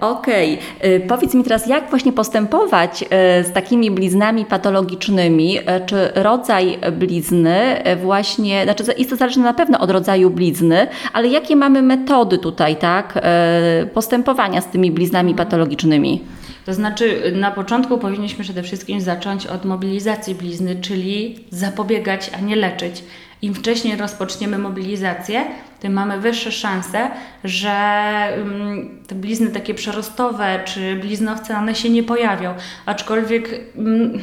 Okej, 0.00 0.58
E, 0.80 1.00
powiedz 1.00 1.34
mi 1.34 1.44
teraz, 1.44 1.66
jak 1.66 1.90
właśnie 1.90 2.12
postępować 2.12 3.04
e, 3.10 3.44
z 3.44 3.52
takimi 3.52 3.90
bliznami 3.90 4.44
patologicznymi? 4.44 5.58
E, 5.66 5.80
Czy 5.86 5.96
rodzaj 6.14 6.78
blizny 6.92 7.84
e, 7.84 7.96
właśnie, 7.96 8.64
znaczy 8.64 8.84
jest 8.98 9.10
to 9.10 9.16
zależne 9.16 9.42
na 9.44 9.54
pewno 9.54 9.78
od 9.80 9.90
rodzaju 9.90 10.30
blizny, 10.30 10.86
ale 11.12 11.28
jakie 11.28 11.56
mamy 11.56 11.82
metody 11.82 12.38
tutaj, 12.38 12.76
tak, 12.76 13.12
e, 13.22 13.86
postępowania 13.94 14.60
z 14.60 14.66
tymi 14.66 14.90
bliznami 14.90 15.34
patologicznymi? 15.34 16.20
To 16.66 16.74
znaczy, 16.74 17.32
na 17.34 17.50
początku 17.50 17.98
powinniśmy 17.98 18.44
przede 18.44 18.62
wszystkim 18.62 19.00
zacząć 19.00 19.46
od 19.46 19.64
mobilizacji 19.64 20.34
blizny, 20.34 20.76
czyli 20.80 21.38
zapobiegać, 21.50 22.30
a 22.38 22.40
nie 22.40 22.56
leczyć. 22.56 23.04
Im 23.42 23.54
wcześniej 23.54 23.96
rozpoczniemy 23.96 24.58
mobilizację, 24.58 25.44
tym 25.80 25.92
mamy 25.92 26.20
wyższe 26.20 26.52
szanse, 26.52 27.10
że 27.44 27.70
mm, 27.70 28.98
te 29.06 29.14
blizny 29.14 29.50
takie 29.50 29.74
przerostowe 29.74 30.60
czy 30.64 30.96
bliznowce, 30.96 31.58
one 31.58 31.74
się 31.74 31.90
nie 31.90 32.02
pojawią. 32.02 32.54
Aczkolwiek. 32.86 33.60
Mm, 33.76 34.20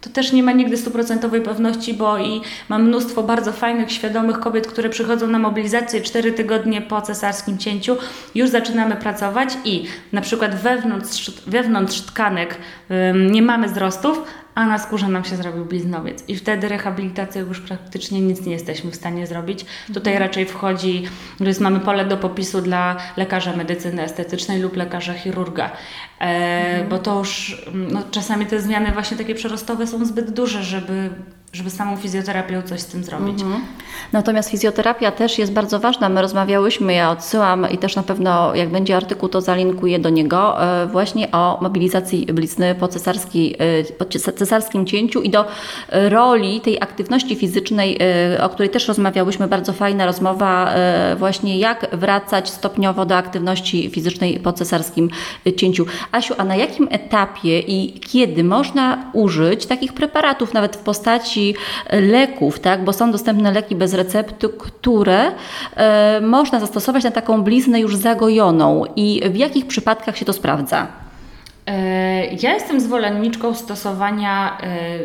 to 0.00 0.10
też 0.10 0.32
nie 0.32 0.42
ma 0.42 0.52
nigdy 0.52 0.76
stuprocentowej 0.76 1.40
pewności, 1.40 1.94
bo 1.94 2.18
i 2.18 2.40
mam 2.68 2.82
mnóstwo 2.82 3.22
bardzo 3.22 3.52
fajnych, 3.52 3.92
świadomych 3.92 4.40
kobiet, 4.40 4.66
które 4.66 4.88
przychodzą 4.90 5.26
na 5.26 5.38
mobilizację 5.38 6.00
4 6.00 6.32
tygodnie 6.32 6.82
po 6.82 7.02
cesarskim 7.02 7.58
cięciu. 7.58 7.96
Już 8.34 8.50
zaczynamy 8.50 8.96
pracować 8.96 9.48
i 9.64 9.84
na 10.12 10.20
przykład 10.20 10.54
wewnątrz, 10.54 11.30
wewnątrz 11.46 12.00
tkanek 12.00 12.58
nie 13.30 13.42
mamy 13.42 13.68
wzrostów, 13.68 14.22
a 14.54 14.66
na 14.66 14.78
skórze 14.78 15.08
nam 15.08 15.24
się 15.24 15.36
zrobił 15.36 15.64
bliznowiec. 15.64 16.28
I 16.28 16.36
wtedy 16.36 16.68
rehabilitacją 16.68 17.46
już 17.46 17.60
praktycznie 17.60 18.20
nic 18.20 18.46
nie 18.46 18.52
jesteśmy 18.52 18.90
w 18.90 18.96
stanie 18.96 19.26
zrobić. 19.26 19.66
Tutaj 19.94 20.18
raczej 20.18 20.46
wchodzi, 20.46 21.04
jest, 21.40 21.60
mamy 21.60 21.80
pole 21.80 22.04
do 22.04 22.16
popisu 22.16 22.62
dla 22.62 22.96
lekarza 23.16 23.56
medycyny 23.56 24.02
estetycznej 24.02 24.60
lub 24.60 24.76
lekarza 24.76 25.14
chirurga. 25.14 25.70
E, 26.20 26.84
Bo 26.84 26.98
to 26.98 27.18
już 27.18 27.62
mm, 27.66 27.92
no, 27.92 28.02
czasami 28.10 28.46
te 28.46 28.60
zmiany 28.60 28.92
właśnie 28.92 29.16
takie 29.16 29.34
przerostowe 29.34 29.86
są 29.86 30.04
zbyt 30.04 30.30
duże, 30.30 30.62
żeby, 30.62 31.10
żeby 31.54 31.70
samą 31.70 31.96
fizjoterapią 31.96 32.62
coś 32.62 32.80
z 32.80 32.86
tym 32.86 33.04
zrobić. 33.04 33.38
Natomiast 34.12 34.50
fizjoterapia 34.50 35.10
też 35.10 35.38
jest 35.38 35.52
bardzo 35.52 35.80
ważna. 35.80 36.08
My 36.08 36.22
rozmawiałyśmy, 36.22 36.94
ja 36.94 37.10
odsyłam 37.10 37.70
i 37.70 37.78
też 37.78 37.96
na 37.96 38.02
pewno 38.02 38.54
jak 38.54 38.68
będzie 38.68 38.96
artykuł, 38.96 39.28
to 39.28 39.40
zalinkuję 39.40 39.98
do 39.98 40.10
niego, 40.10 40.62
e, 40.82 40.86
właśnie 40.86 41.30
o 41.32 41.58
mobilizacji 41.62 42.26
blizny 42.26 42.74
po, 42.74 42.86
e, 42.86 42.88
po 43.98 44.04
ces- 44.04 44.34
cesarskim 44.34 44.86
cięciu 44.86 45.22
i 45.22 45.30
do 45.30 45.44
e, 45.88 46.08
roli 46.08 46.60
tej 46.60 46.80
aktywności 46.80 47.36
fizycznej, 47.36 47.98
o 48.42 48.48
której 48.48 48.70
też 48.70 48.88
rozmawiałyśmy, 48.88 49.48
bardzo 49.48 49.72
fajna 49.72 50.06
rozmowa, 50.06 50.74
właśnie 51.16 51.58
jak 51.58 51.96
wracać 51.96 52.50
stopniowo 52.50 53.06
do 53.06 53.16
aktywności 53.16 53.90
fizycznej 53.90 54.40
po 54.40 54.52
cesarskim 54.52 55.10
cięciu. 55.56 55.86
Asiu, 56.12 56.34
a 56.38 56.44
na 56.44 56.56
jakim 56.56 56.88
etapie 56.90 57.60
i 57.60 58.00
kiedy 58.00 58.44
można 58.44 59.10
użyć 59.12 59.66
takich 59.66 59.92
preparatów, 59.92 60.54
nawet 60.54 60.76
w 60.76 60.80
postaci 60.80 61.43
e, 61.86 62.00
leków, 62.00 62.60
tak? 62.60 62.84
bo 62.84 62.92
są 62.92 63.12
dostępne 63.12 63.52
leki 63.52 63.76
bez 63.76 63.94
recepty, 63.94 64.48
które 64.48 65.32
e, 65.76 66.20
można 66.20 66.60
zastosować 66.60 67.04
na 67.04 67.10
taką 67.10 67.42
bliznę 67.42 67.80
już 67.80 67.96
zagojoną 67.96 68.84
i 68.96 69.22
w 69.30 69.36
jakich 69.36 69.66
przypadkach 69.66 70.16
się 70.16 70.24
to 70.24 70.32
sprawdza? 70.32 70.86
E, 71.66 72.26
Ja 72.26 72.54
jestem 72.54 72.80
zwolenniczką 72.80 73.54
stosowania 73.54 74.58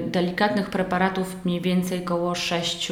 delikatnych 0.08 0.70
preparatów 0.70 1.36
mniej 1.46 1.62
więcej 1.62 2.02
koło 2.02 2.36
6, 2.36 2.92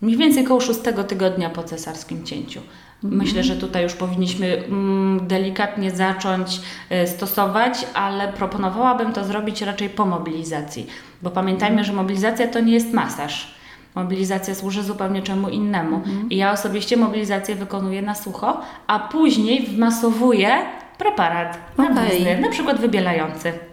mniej 0.00 0.16
więcej 0.16 0.44
koło 0.44 0.60
6 0.60 0.80
tygodnia 1.08 1.50
po 1.50 1.62
cesarskim 1.62 2.24
cięciu. 2.26 2.60
Myślę, 3.02 3.42
że 3.42 3.56
tutaj 3.56 3.82
już 3.82 3.92
powinniśmy 3.92 4.64
mm, 4.64 5.26
delikatnie 5.26 5.90
zacząć 5.90 6.60
e, 6.90 7.06
stosować, 7.06 7.86
ale 7.94 8.32
proponowałabym 8.32 9.12
to 9.12 9.24
zrobić 9.24 9.62
raczej 9.62 9.88
po 9.88 10.06
mobilizacji, 10.06 10.86
bo 11.22 11.30
pamiętajmy, 11.30 11.84
że 11.84 11.92
mobilizacja 11.92 12.48
to 12.48 12.60
nie 12.60 12.72
jest 12.72 12.92
masaż. 12.92 13.54
Mobilizacja 13.94 14.54
służy 14.54 14.82
zupełnie 14.82 15.22
czemu 15.22 15.48
innemu. 15.48 16.02
I 16.30 16.36
ja 16.36 16.52
osobiście 16.52 16.96
mobilizację 16.96 17.54
wykonuję 17.54 18.02
na 18.02 18.14
sucho, 18.14 18.60
a 18.86 18.98
później 18.98 19.66
wmasowuję 19.66 20.50
preparat 20.98 21.58
na 21.78 21.84
Okej. 21.84 21.96
blizny, 21.96 22.40
na 22.40 22.48
przykład 22.48 22.80
wybielający. 22.80 23.69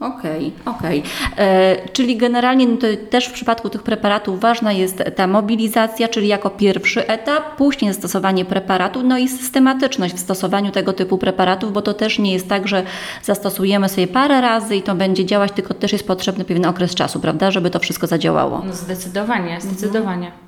Okej, 0.00 0.52
okej. 0.64 1.02
E, 1.38 1.76
Czyli 1.92 2.16
generalnie 2.16 2.66
no 2.66 2.76
to 2.76 2.86
też 3.10 3.26
w 3.28 3.32
przypadku 3.32 3.68
tych 3.68 3.82
preparatów 3.82 4.40
ważna 4.40 4.72
jest 4.72 5.02
ta 5.16 5.26
mobilizacja, 5.26 6.08
czyli 6.08 6.28
jako 6.28 6.50
pierwszy 6.50 7.06
etap, 7.06 7.56
później 7.56 7.92
zastosowanie 7.92 8.44
preparatu, 8.44 9.02
no 9.02 9.18
i 9.18 9.28
systematyczność 9.28 10.14
w 10.14 10.18
stosowaniu 10.18 10.70
tego 10.70 10.92
typu 10.92 11.18
preparatów, 11.18 11.72
bo 11.72 11.82
to 11.82 11.94
też 11.94 12.18
nie 12.18 12.32
jest 12.32 12.48
tak, 12.48 12.68
że 12.68 12.82
zastosujemy 13.22 13.88
sobie 13.88 14.06
parę 14.06 14.40
razy 14.40 14.76
i 14.76 14.82
to 14.82 14.94
będzie 14.94 15.24
działać, 15.24 15.52
tylko 15.52 15.74
też 15.74 15.92
jest 15.92 16.06
potrzebny 16.06 16.44
pewien 16.44 16.66
okres 16.66 16.94
czasu, 16.94 17.20
prawda, 17.20 17.50
żeby 17.50 17.70
to 17.70 17.78
wszystko 17.78 18.06
zadziałało. 18.06 18.62
No 18.66 18.72
zdecydowanie, 18.72 19.60
zdecydowanie. 19.60 20.26
E, 20.26 20.47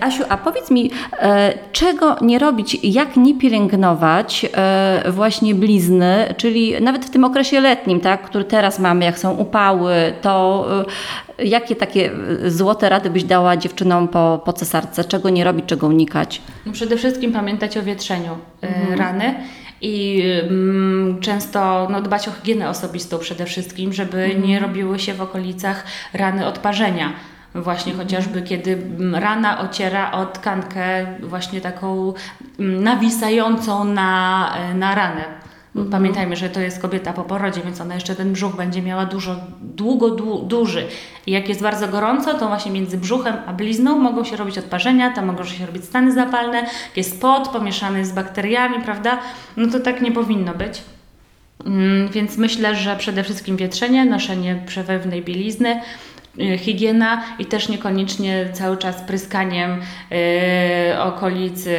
Asiu, 0.00 0.24
a 0.28 0.36
powiedz 0.36 0.70
mi, 0.70 0.90
e, 1.12 1.52
czego 1.72 2.16
nie 2.20 2.38
robić, 2.38 2.78
jak 2.82 3.16
nie 3.16 3.38
pielęgnować 3.38 4.46
e, 4.56 5.04
właśnie 5.10 5.54
blizny, 5.54 6.34
czyli 6.36 6.80
nawet 6.80 7.04
w 7.04 7.10
tym 7.10 7.24
okresie 7.24 7.60
letnim, 7.60 8.00
tak, 8.00 8.22
który 8.22 8.44
teraz 8.44 8.78
mamy, 8.78 9.04
jak 9.04 9.18
są 9.18 9.32
upały, 9.36 9.94
to 10.22 10.66
e, 11.38 11.44
jakie 11.44 11.76
takie 11.76 12.10
e, 12.44 12.50
złote 12.50 12.88
rady 12.88 13.10
byś 13.10 13.24
dała 13.24 13.56
dziewczynom 13.56 14.08
po, 14.08 14.42
po 14.44 14.52
cesarce? 14.52 15.04
Czego 15.04 15.30
nie 15.30 15.44
robić, 15.44 15.64
czego 15.66 15.86
unikać? 15.86 16.40
No 16.66 16.72
przede 16.72 16.96
wszystkim 16.96 17.32
pamiętać 17.32 17.76
o 17.76 17.82
wietrzeniu 17.82 18.38
e, 18.62 18.96
rany 18.96 19.34
i 19.80 20.22
mm, 20.42 21.20
często 21.20 21.88
no, 21.90 22.02
dbać 22.02 22.28
o 22.28 22.30
higienę 22.30 22.68
osobistą 22.68 23.18
przede 23.18 23.44
wszystkim, 23.44 23.92
żeby 23.92 24.34
nie 24.46 24.60
robiły 24.60 24.98
się 24.98 25.14
w 25.14 25.22
okolicach 25.22 25.84
rany 26.12 26.46
odparzenia. 26.46 27.12
Właśnie 27.54 27.92
chociażby 27.92 28.42
kiedy 28.42 28.78
rana 29.12 29.60
ociera 29.60 30.12
o 30.12 30.26
tkankę 30.26 31.06
właśnie 31.22 31.60
taką 31.60 32.14
mm, 32.58 32.82
nawisającą 32.84 33.84
na, 33.84 34.54
e, 34.56 34.74
na 34.74 34.94
ranę. 34.94 35.24
Pamiętajmy, 35.90 36.36
że 36.36 36.48
to 36.48 36.60
jest 36.60 36.82
kobieta 36.82 37.12
po 37.12 37.22
porodzie, 37.22 37.60
więc 37.64 37.80
ona 37.80 37.94
jeszcze 37.94 38.14
ten 38.14 38.32
brzuch 38.32 38.56
będzie 38.56 38.82
miała 38.82 39.06
dużo, 39.06 39.36
długo, 39.60 40.10
dłu, 40.10 40.38
duży. 40.42 40.86
I 41.26 41.32
jak 41.32 41.48
jest 41.48 41.62
bardzo 41.62 41.88
gorąco, 41.88 42.34
to 42.34 42.48
właśnie 42.48 42.72
między 42.72 42.98
brzuchem 42.98 43.36
a 43.46 43.52
blizną 43.52 43.98
mogą 43.98 44.24
się 44.24 44.36
robić 44.36 44.58
odparzenia, 44.58 45.10
tam 45.10 45.26
mogą 45.26 45.44
się 45.44 45.66
robić 45.66 45.84
stany 45.84 46.12
zapalne, 46.12 46.66
jest 46.96 47.20
pot 47.20 47.48
pomieszany 47.48 48.04
z 48.04 48.12
bakteriami, 48.12 48.82
prawda? 48.84 49.18
No 49.56 49.68
to 49.72 49.80
tak 49.80 50.00
nie 50.00 50.12
powinno 50.12 50.54
być. 50.54 50.82
Mm, 51.66 52.08
Więc 52.08 52.36
myślę, 52.36 52.76
że 52.76 52.96
przede 52.96 53.24
wszystkim 53.24 53.56
wietrzenie, 53.56 54.04
noszenie 54.04 54.62
przewełnej 54.66 55.22
bielizny, 55.22 55.80
higiena 56.58 57.22
i 57.38 57.46
też 57.46 57.68
niekoniecznie 57.68 58.48
cały 58.52 58.76
czas 58.76 59.02
pryskaniem 59.02 59.80
y, 60.92 61.00
okolicy 61.00 61.76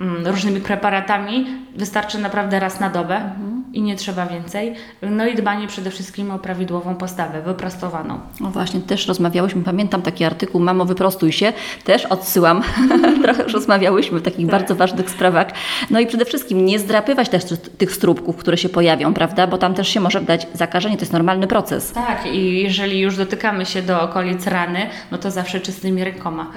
mm, 0.00 0.26
różnymi 0.26 0.60
preparatami. 0.60 1.46
Wystarczy 1.76 2.18
naprawdę 2.18 2.60
raz 2.60 2.80
na 2.80 2.90
dobę. 2.90 3.30
I 3.74 3.82
nie 3.82 3.96
trzeba 3.96 4.26
więcej. 4.26 4.74
No 5.02 5.26
i 5.26 5.34
dbanie 5.34 5.66
przede 5.66 5.90
wszystkim 5.90 6.30
o 6.30 6.38
prawidłową 6.38 6.94
postawę, 6.94 7.42
wyprostowaną. 7.42 8.20
No 8.40 8.50
właśnie, 8.50 8.80
też 8.80 9.06
rozmawiałyśmy, 9.06 9.62
pamiętam 9.62 10.02
taki 10.02 10.24
artykuł 10.24 10.60
Mamo 10.60 10.84
wyprostuj 10.84 11.32
się, 11.32 11.52
też 11.84 12.06
odsyłam, 12.06 12.62
trochę 13.22 13.42
już 13.42 13.52
rozmawiałyśmy 13.52 14.18
w 14.18 14.22
takich 14.22 14.46
bardzo 14.46 14.74
ważnych 14.74 15.10
sprawach. 15.10 15.46
No 15.90 16.00
i 16.00 16.06
przede 16.06 16.24
wszystkim 16.24 16.66
nie 16.66 16.78
zdrapywać 16.78 17.28
też 17.28 17.42
tych 17.78 17.92
stróbków, 17.92 18.36
które 18.36 18.56
się 18.56 18.68
pojawią, 18.68 19.14
prawda, 19.14 19.46
bo 19.46 19.58
tam 19.58 19.74
też 19.74 19.88
się 19.88 20.00
może 20.00 20.20
dać 20.20 20.46
zakażenie, 20.54 20.96
to 20.96 21.02
jest 21.02 21.12
normalny 21.12 21.46
proces. 21.46 21.92
Tak, 21.92 22.26
i 22.26 22.62
jeżeli 22.62 23.00
już 23.00 23.16
dotykamy 23.16 23.66
się 23.66 23.82
do 23.82 24.02
okolic 24.02 24.46
rany, 24.46 24.86
no 25.10 25.18
to 25.18 25.30
zawsze 25.30 25.60
czystymi 25.60 26.04
rękoma. 26.04 26.50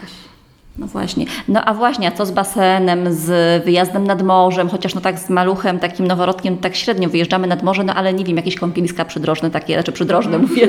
No 0.77 0.88
właśnie. 0.88 1.25
No 1.48 1.65
a 1.65 1.74
właśnie, 1.74 2.07
a 2.07 2.12
co 2.12 2.25
z 2.25 2.31
basenem, 2.31 3.13
z 3.13 3.63
wyjazdem 3.65 4.07
nad 4.07 4.22
morzem, 4.22 4.69
chociaż 4.69 4.96
no 4.96 5.01
tak 5.01 5.19
z 5.19 5.29
maluchem, 5.29 5.79
takim 5.79 6.07
noworodkiem, 6.07 6.57
tak 6.57 6.75
średnio 6.75 7.10
wyjeżdżamy 7.10 7.48
nad 7.48 7.63
morze, 7.63 7.84
no 7.84 7.93
ale 7.93 8.13
nie 8.13 8.25
wiem, 8.25 8.38
jakieś 8.38 8.55
kąpieliska 8.55 9.05
przydrożne 9.05 9.51
takie, 9.51 9.74
znaczy 9.74 9.91
przydrożne 9.91 10.38
mówię, 10.48 10.67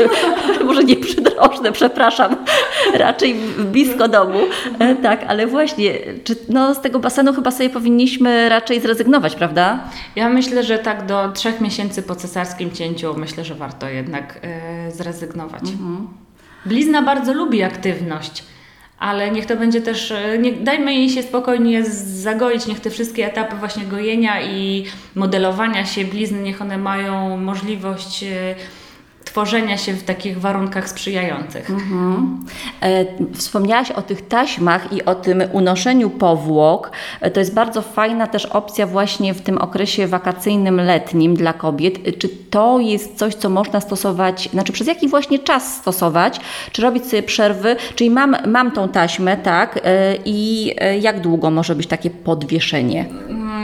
może 0.65 0.85
nie 0.85 0.97
przydrożne, 0.97 1.73
przepraszam, 1.73 2.37
raczej 2.95 3.35
blisko 3.59 4.09
domu, 4.09 4.39
e, 4.79 4.97
tak, 4.97 5.25
ale 5.29 5.47
właśnie, 5.47 5.93
czy 6.25 6.37
no 6.49 6.75
z 6.75 6.81
tego 6.81 6.99
basenu 6.99 7.33
chyba 7.33 7.51
sobie 7.51 7.71
powinniśmy 7.71 8.49
raczej 8.49 8.81
zrezygnować, 8.81 9.35
prawda? 9.35 9.81
Ja 10.17 10.29
myślę, 10.29 10.65
że 10.65 10.79
tak 10.79 11.07
do 11.07 11.33
trzech 11.33 11.61
miesięcy 11.61 12.03
po 12.03 12.15
cesarskim 12.15 12.71
cięciu 12.71 13.15
myślę, 13.17 13.45
że 13.45 13.55
warto 13.55 13.89
jednak 13.89 14.41
e, 14.43 14.91
zrezygnować. 14.91 15.63
Blizna 16.67 17.03
bardzo 17.03 17.33
lubi 17.33 17.63
aktywność. 17.63 18.45
Ale 18.99 19.31
niech 19.31 19.47
to 19.47 19.57
będzie 19.57 19.81
też, 19.81 20.11
e, 20.11 20.39
nie, 20.39 20.53
dajmy 20.53 20.95
jej 20.95 21.11
się 21.11 21.23
spokojnie 21.23 21.85
zagoić, 22.05 22.67
niech 22.67 22.81
te 22.81 22.91
wszystkie 22.91 23.27
etapy 23.27 23.57
właśnie 23.57 23.85
gojenia 23.85 24.43
i 24.43 24.85
modelowania 25.15 25.87
się 25.87 26.05
blizny, 26.05 26.39
niech 26.39 26.63
one 26.63 26.79
mają 26.79 27.37
możliwość 27.37 28.23
e, 28.23 28.55
tworzenia 29.29 29.79
się 29.79 29.93
w 29.93 30.03
takich 30.03 30.41
warunkach 30.41 30.89
sprzyjających. 30.89 31.71
Mhm. 31.71 32.45
E, 32.81 33.05
wspomniałaś 33.35 33.91
o 33.91 34.03
tych 34.03 34.29
taśmach 34.29 34.93
i 34.93 35.05
o 35.05 35.15
tym 35.15 35.43
unoszeniu 35.53 36.11
powłok. 36.11 36.91
E, 37.21 37.31
to 37.31 37.41
jest 37.41 37.55
bardzo 37.55 37.83
fajna 37.83 38.27
też 38.27 38.47
opcja 38.47 38.87
właśnie 38.87 39.35
w 39.35 39.41
tym 39.41 39.59
okresie 39.59 40.07
wakacyjnym, 40.07 40.81
letnim 40.81 41.35
dla 41.35 41.53
kobiet. 41.53 42.09
E, 42.09 42.13
czy 42.13 42.29
to 42.29 42.79
jest 42.79 43.19
coś, 43.19 43.35
co 43.35 43.49
można 43.49 43.81
stosować, 43.81 44.49
znaczy 44.53 44.73
przez 44.73 44.87
jaki 44.87 45.09
właśnie 45.09 45.39
czas 45.39 45.77
stosować? 45.77 46.41
Czy 46.73 46.83
robić 46.83 47.07
sobie 47.07 47.23
przerwy? 47.23 47.77
Czyli 47.95 48.11
mam, 48.11 48.37
mam 48.47 48.71
tą 48.71 48.89
taśmę, 48.89 49.37
tak? 49.37 49.81
I 50.25 50.75
jak 51.01 51.21
długo 51.21 51.51
może 51.51 51.75
być 51.75 51.87
takie 51.87 52.11
podwieszenie? 52.11 53.05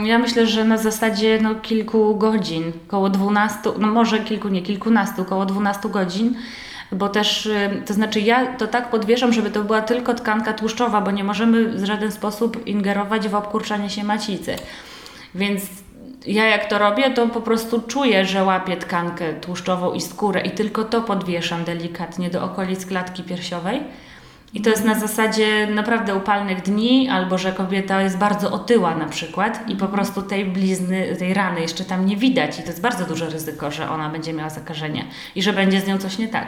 Ja 0.05 0.19
myślę, 0.19 0.47
że 0.47 0.65
na 0.65 0.77
zasadzie 0.77 1.39
no, 1.41 1.55
kilku 1.55 2.15
godzin, 2.15 2.71
około 2.87 3.09
12, 3.09 3.59
no 3.79 3.87
może 3.87 4.19
kilku, 4.19 4.47
nie 4.47 4.61
kilkunastu, 4.61 5.21
około 5.21 5.45
12 5.45 5.89
godzin, 5.89 6.35
bo 6.91 7.09
też, 7.09 7.45
y, 7.45 7.83
to 7.85 7.93
znaczy 7.93 8.19
ja 8.19 8.45
to 8.45 8.67
tak 8.67 8.89
podwieszam, 8.89 9.33
żeby 9.33 9.51
to 9.51 9.63
była 9.63 9.81
tylko 9.81 10.13
tkanka 10.13 10.53
tłuszczowa, 10.53 11.01
bo 11.01 11.11
nie 11.11 11.23
możemy 11.23 11.65
w 11.65 11.85
żaden 11.85 12.11
sposób 12.11 12.67
ingerować 12.67 13.27
w 13.27 13.35
obkurczanie 13.35 13.89
się 13.89 14.03
macicy. 14.03 14.55
Więc 15.35 15.63
ja 16.27 16.45
jak 16.45 16.69
to 16.69 16.77
robię, 16.77 17.11
to 17.11 17.27
po 17.27 17.41
prostu 17.41 17.81
czuję, 17.81 18.25
że 18.25 18.43
łapię 18.43 18.77
tkankę 18.77 19.33
tłuszczową 19.33 19.93
i 19.93 20.01
skórę 20.01 20.41
i 20.41 20.51
tylko 20.51 20.83
to 20.83 21.01
podwieszam 21.01 21.63
delikatnie 21.63 22.29
do 22.29 22.43
okolic 22.43 22.85
klatki 22.85 23.23
piersiowej. 23.23 23.83
I 24.55 24.61
to 24.61 24.69
jest 24.69 24.85
na 24.85 24.99
zasadzie 24.99 25.67
naprawdę 25.67 26.15
upalnych 26.15 26.61
dni, 26.61 27.09
albo 27.09 27.37
że 27.37 27.51
kobieta 27.51 28.01
jest 28.01 28.17
bardzo 28.17 28.51
otyła 28.51 28.95
na 28.95 29.05
przykład 29.05 29.69
i 29.69 29.75
po 29.75 29.87
prostu 29.87 30.21
tej 30.21 30.45
blizny, 30.45 31.15
tej 31.19 31.33
rany 31.33 31.61
jeszcze 31.61 31.83
tam 31.83 32.05
nie 32.05 32.17
widać 32.17 32.59
i 32.59 32.61
to 32.61 32.67
jest 32.67 32.81
bardzo 32.81 33.05
duże 33.05 33.29
ryzyko, 33.29 33.71
że 33.71 33.89
ona 33.89 34.09
będzie 34.09 34.33
miała 34.33 34.49
zakażenie 34.49 35.05
i 35.35 35.41
że 35.41 35.53
będzie 35.53 35.81
z 35.81 35.87
nią 35.87 35.97
coś 35.97 36.17
nie 36.17 36.27
tak. 36.27 36.47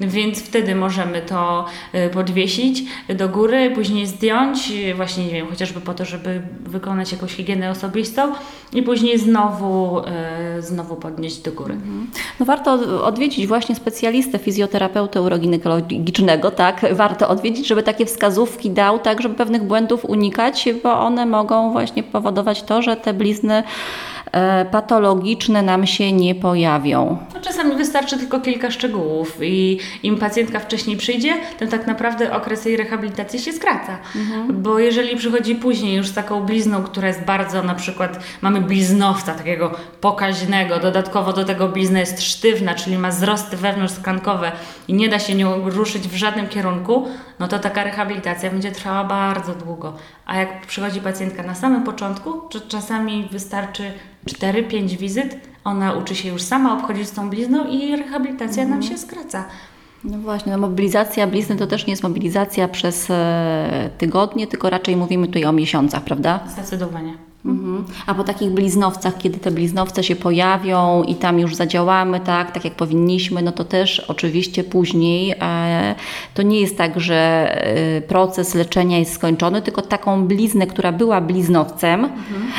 Więc 0.00 0.42
wtedy 0.42 0.74
możemy 0.74 1.20
to 1.22 1.64
y, 1.94 2.10
podwiesić 2.10 2.84
do 3.08 3.28
góry, 3.28 3.70
później 3.74 4.06
zdjąć, 4.06 4.72
właśnie 4.96 5.24
nie 5.26 5.32
wiem, 5.32 5.46
chociażby 5.46 5.80
po 5.80 5.94
to, 5.94 6.04
żeby 6.04 6.42
wykonać 6.60 7.12
jakąś 7.12 7.32
higienę 7.32 7.70
osobistą 7.70 8.32
i 8.72 8.82
później 8.82 9.18
znowu, 9.18 9.98
y, 10.58 10.62
znowu 10.62 10.96
podnieść 10.96 11.38
do 11.38 11.52
góry. 11.52 11.76
No 12.40 12.46
warto 12.46 12.72
od- 12.72 12.86
odwiedzić 13.02 13.46
właśnie 13.46 13.74
specjalistę, 13.74 14.38
fizjoterapeutę 14.38 15.22
uroginekologicznego, 15.22 16.50
tak? 16.50 16.80
Warto 16.94 17.28
odwiedzić, 17.28 17.41
żeby 17.64 17.82
takie 17.82 18.06
wskazówki 18.06 18.70
dał, 18.70 18.98
tak, 18.98 19.22
żeby 19.22 19.34
pewnych 19.34 19.62
błędów 19.62 20.04
unikać, 20.04 20.68
bo 20.82 21.00
one 21.00 21.26
mogą 21.26 21.72
właśnie 21.72 22.02
powodować 22.02 22.62
to, 22.62 22.82
że 22.82 22.96
te 22.96 23.14
blizny 23.14 23.62
patologiczne 24.70 25.62
nam 25.62 25.86
się 25.86 26.12
nie 26.12 26.34
pojawią. 26.34 27.18
No, 27.34 27.40
czasami 27.40 27.76
wystarczy 27.76 28.18
tylko 28.18 28.40
kilka 28.40 28.70
szczegółów 28.70 29.38
i 29.42 29.78
im 30.02 30.18
pacjentka 30.18 30.60
wcześniej 30.60 30.96
przyjdzie, 30.96 31.34
tym 31.58 31.68
tak 31.68 31.86
naprawdę 31.86 32.36
okres 32.36 32.64
jej 32.64 32.76
rehabilitacji 32.76 33.40
się 33.40 33.52
skraca. 33.52 33.98
Bo 34.52 34.78
jeżeli 34.78 35.16
przychodzi 35.16 35.54
później 35.54 35.96
już 35.96 36.06
z 36.06 36.14
taką 36.14 36.42
blizną, 36.42 36.82
która 36.82 37.08
jest 37.08 37.24
bardzo 37.24 37.62
na 37.62 37.74
przykład, 37.74 38.18
mamy 38.42 38.60
bliznowca 38.60 39.34
takiego 39.34 39.74
pokaźnego, 40.00 40.78
dodatkowo 40.78 41.32
do 41.32 41.44
tego 41.44 41.68
blizna 41.68 42.00
jest 42.00 42.22
sztywna, 42.22 42.74
czyli 42.74 42.98
ma 42.98 43.08
wzrosty 43.08 43.56
wewnątrztkankowe 43.56 44.52
i 44.88 44.94
nie 44.94 45.08
da 45.08 45.18
się 45.18 45.34
nią 45.34 45.70
ruszyć 45.70 46.08
w 46.08 46.16
żadnym 46.16 46.48
kierunku, 46.48 47.08
no 47.38 47.48
to 47.48 47.58
taka 47.58 47.84
rehabilitacja 47.84 48.50
będzie 48.50 48.72
trwała 48.72 49.04
bardzo 49.04 49.54
długo. 49.54 49.92
A 50.26 50.36
jak 50.36 50.66
przychodzi 50.66 51.00
pacjentka 51.00 51.42
na 51.42 51.54
samym 51.54 51.82
początku, 51.82 52.32
to 52.32 52.60
czasami 52.68 53.28
wystarczy 53.32 53.92
4-5 54.26 54.96
wizyt, 54.96 55.36
ona 55.64 55.92
uczy 55.92 56.14
się 56.14 56.28
już 56.28 56.42
sama 56.42 56.78
obchodzić 56.78 57.08
z 57.08 57.12
tą 57.12 57.30
blizną 57.30 57.68
i 57.68 57.96
rehabilitacja 57.96 58.66
nam 58.66 58.82
się 58.82 58.98
skraca. 58.98 59.44
No 60.04 60.18
właśnie, 60.18 60.52
no 60.52 60.58
mobilizacja 60.58 61.26
blizny 61.26 61.56
to 61.56 61.66
też 61.66 61.86
nie 61.86 61.92
jest 61.92 62.02
mobilizacja 62.02 62.68
przez 62.68 63.10
e, 63.10 63.90
tygodnie, 63.98 64.46
tylko 64.46 64.70
raczej 64.70 64.96
mówimy 64.96 65.26
tutaj 65.26 65.44
o 65.44 65.52
miesiącach, 65.52 66.04
prawda? 66.04 66.40
Zdecydowanie. 66.48 67.31
Mhm. 67.44 67.84
A 68.06 68.14
po 68.14 68.24
takich 68.24 68.50
bliznowcach, 68.50 69.18
kiedy 69.18 69.38
te 69.38 69.50
bliznowce 69.50 70.04
się 70.04 70.16
pojawią 70.16 71.02
i 71.02 71.14
tam 71.14 71.38
już 71.38 71.54
zadziałamy, 71.54 72.20
tak, 72.20 72.50
tak 72.50 72.64
jak 72.64 72.74
powinniśmy, 72.74 73.42
no 73.42 73.52
to 73.52 73.64
też 73.64 74.00
oczywiście 74.00 74.64
później 74.64 75.34
e, 75.40 75.94
to 76.34 76.42
nie 76.42 76.60
jest 76.60 76.78
tak, 76.78 77.00
że 77.00 77.14
e, 77.16 78.00
proces 78.00 78.54
leczenia 78.54 78.98
jest 78.98 79.12
skończony, 79.12 79.62
tylko 79.62 79.82
taką 79.82 80.26
bliznę, 80.26 80.66
która 80.66 80.92
była 80.92 81.20
bliznowcem, 81.20 82.08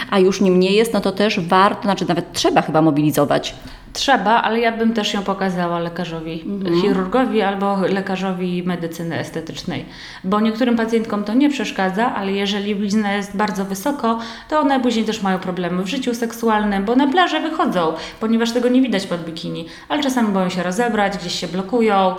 a 0.10 0.20
już 0.20 0.42
nim 0.42 0.60
nie 0.60 0.72
jest, 0.72 0.94
no 0.94 1.02
to 1.02 1.12
też 1.12 1.40
warto, 1.40 1.84
znaczy 1.84 2.06
nawet 2.08 2.34
trzeba 2.34 2.62
chyba 2.62 2.82
mobilizować. 2.82 3.56
Trzeba, 3.94 4.42
ale 4.42 4.60
ja 4.60 4.72
bym 4.72 4.94
też 4.94 5.14
ją 5.14 5.22
pokazała 5.22 5.80
lekarzowi, 5.80 6.46
chirurgowi 6.82 7.42
albo 7.42 7.78
lekarzowi 7.82 8.64
medycyny 8.64 9.20
estetycznej. 9.20 9.86
Bo 10.24 10.40
niektórym 10.40 10.76
pacjentkom 10.76 11.24
to 11.24 11.34
nie 11.34 11.50
przeszkadza, 11.50 12.16
ale 12.16 12.32
jeżeli 12.32 12.76
blizna 12.76 13.14
jest 13.14 13.38
bardzo 13.38 13.66
wysoko, 13.66 14.20
to 14.50 14.60
one 14.60 14.80
później 14.80 15.06
też 15.06 15.22
mają 15.22 15.40
problemy 15.40 15.84
w 15.84 15.88
życiu 15.88 16.16
seksualnym, 16.16 16.86
bo 16.86 16.96
na 16.96 17.08
plażę 17.08 17.40
wychodzą, 17.40 17.94
ponieważ 18.20 18.52
tego 18.52 18.70
nie 18.70 18.82
widać 18.82 19.08
pod 19.08 19.24
bikini. 19.24 19.66
Ale 19.90 20.04
czasami 20.04 20.28
boją 20.28 20.50
się 20.50 20.64
rozebrać, 20.64 21.18
gdzieś 21.18 21.40
się 21.40 21.48
blokują, 21.48 22.16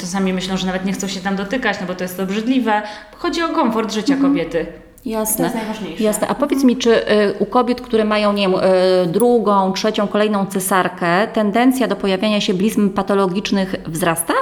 czasami 0.00 0.32
myślą, 0.32 0.56
że 0.56 0.66
nawet 0.66 0.84
nie 0.84 0.92
chcą 0.92 1.08
się 1.08 1.20
tam 1.20 1.36
dotykać, 1.36 1.76
no 1.80 1.86
bo 1.86 1.94
to 1.94 2.04
jest 2.04 2.20
obrzydliwe. 2.20 2.82
Chodzi 3.16 3.42
o 3.42 3.48
komfort 3.48 3.92
życia 3.92 4.16
kobiety. 4.16 4.83
Jasne. 5.06 5.36
To 5.36 5.42
jest 5.42 5.54
najważniejsze. 5.54 6.04
Jasne. 6.04 6.28
A 6.28 6.34
powiedz 6.34 6.64
mi, 6.64 6.76
czy 6.76 7.10
y, 7.12 7.34
u 7.38 7.46
kobiet, 7.46 7.80
które 7.80 8.04
mają, 8.04 8.32
nie 8.32 8.48
wiem, 8.48 8.54
y, 8.54 9.06
drugą, 9.06 9.72
trzecią, 9.72 10.06
kolejną 10.06 10.46
cesarkę, 10.46 11.28
tendencja 11.28 11.88
do 11.88 11.96
pojawiania 11.96 12.40
się 12.40 12.54
blizn 12.54 12.90
patologicznych 12.90 13.74
wzrasta? 13.86 14.34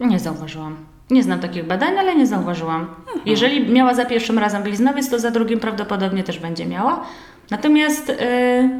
Nie 0.00 0.18
zauważyłam. 0.18 0.76
Nie 1.10 1.22
znam 1.22 1.40
takich 1.40 1.66
badań, 1.66 1.98
ale 1.98 2.14
nie 2.14 2.26
zauważyłam. 2.26 2.86
Jeżeli 3.26 3.72
miała 3.72 3.94
za 3.94 4.04
pierwszym 4.04 4.38
razem 4.38 4.62
bliznowiec, 4.62 5.10
to 5.10 5.18
za 5.18 5.30
drugim 5.30 5.60
prawdopodobnie 5.60 6.24
też 6.24 6.38
będzie 6.38 6.66
miała. 6.66 7.00
Natomiast 7.50 8.08
yy, 8.08 8.70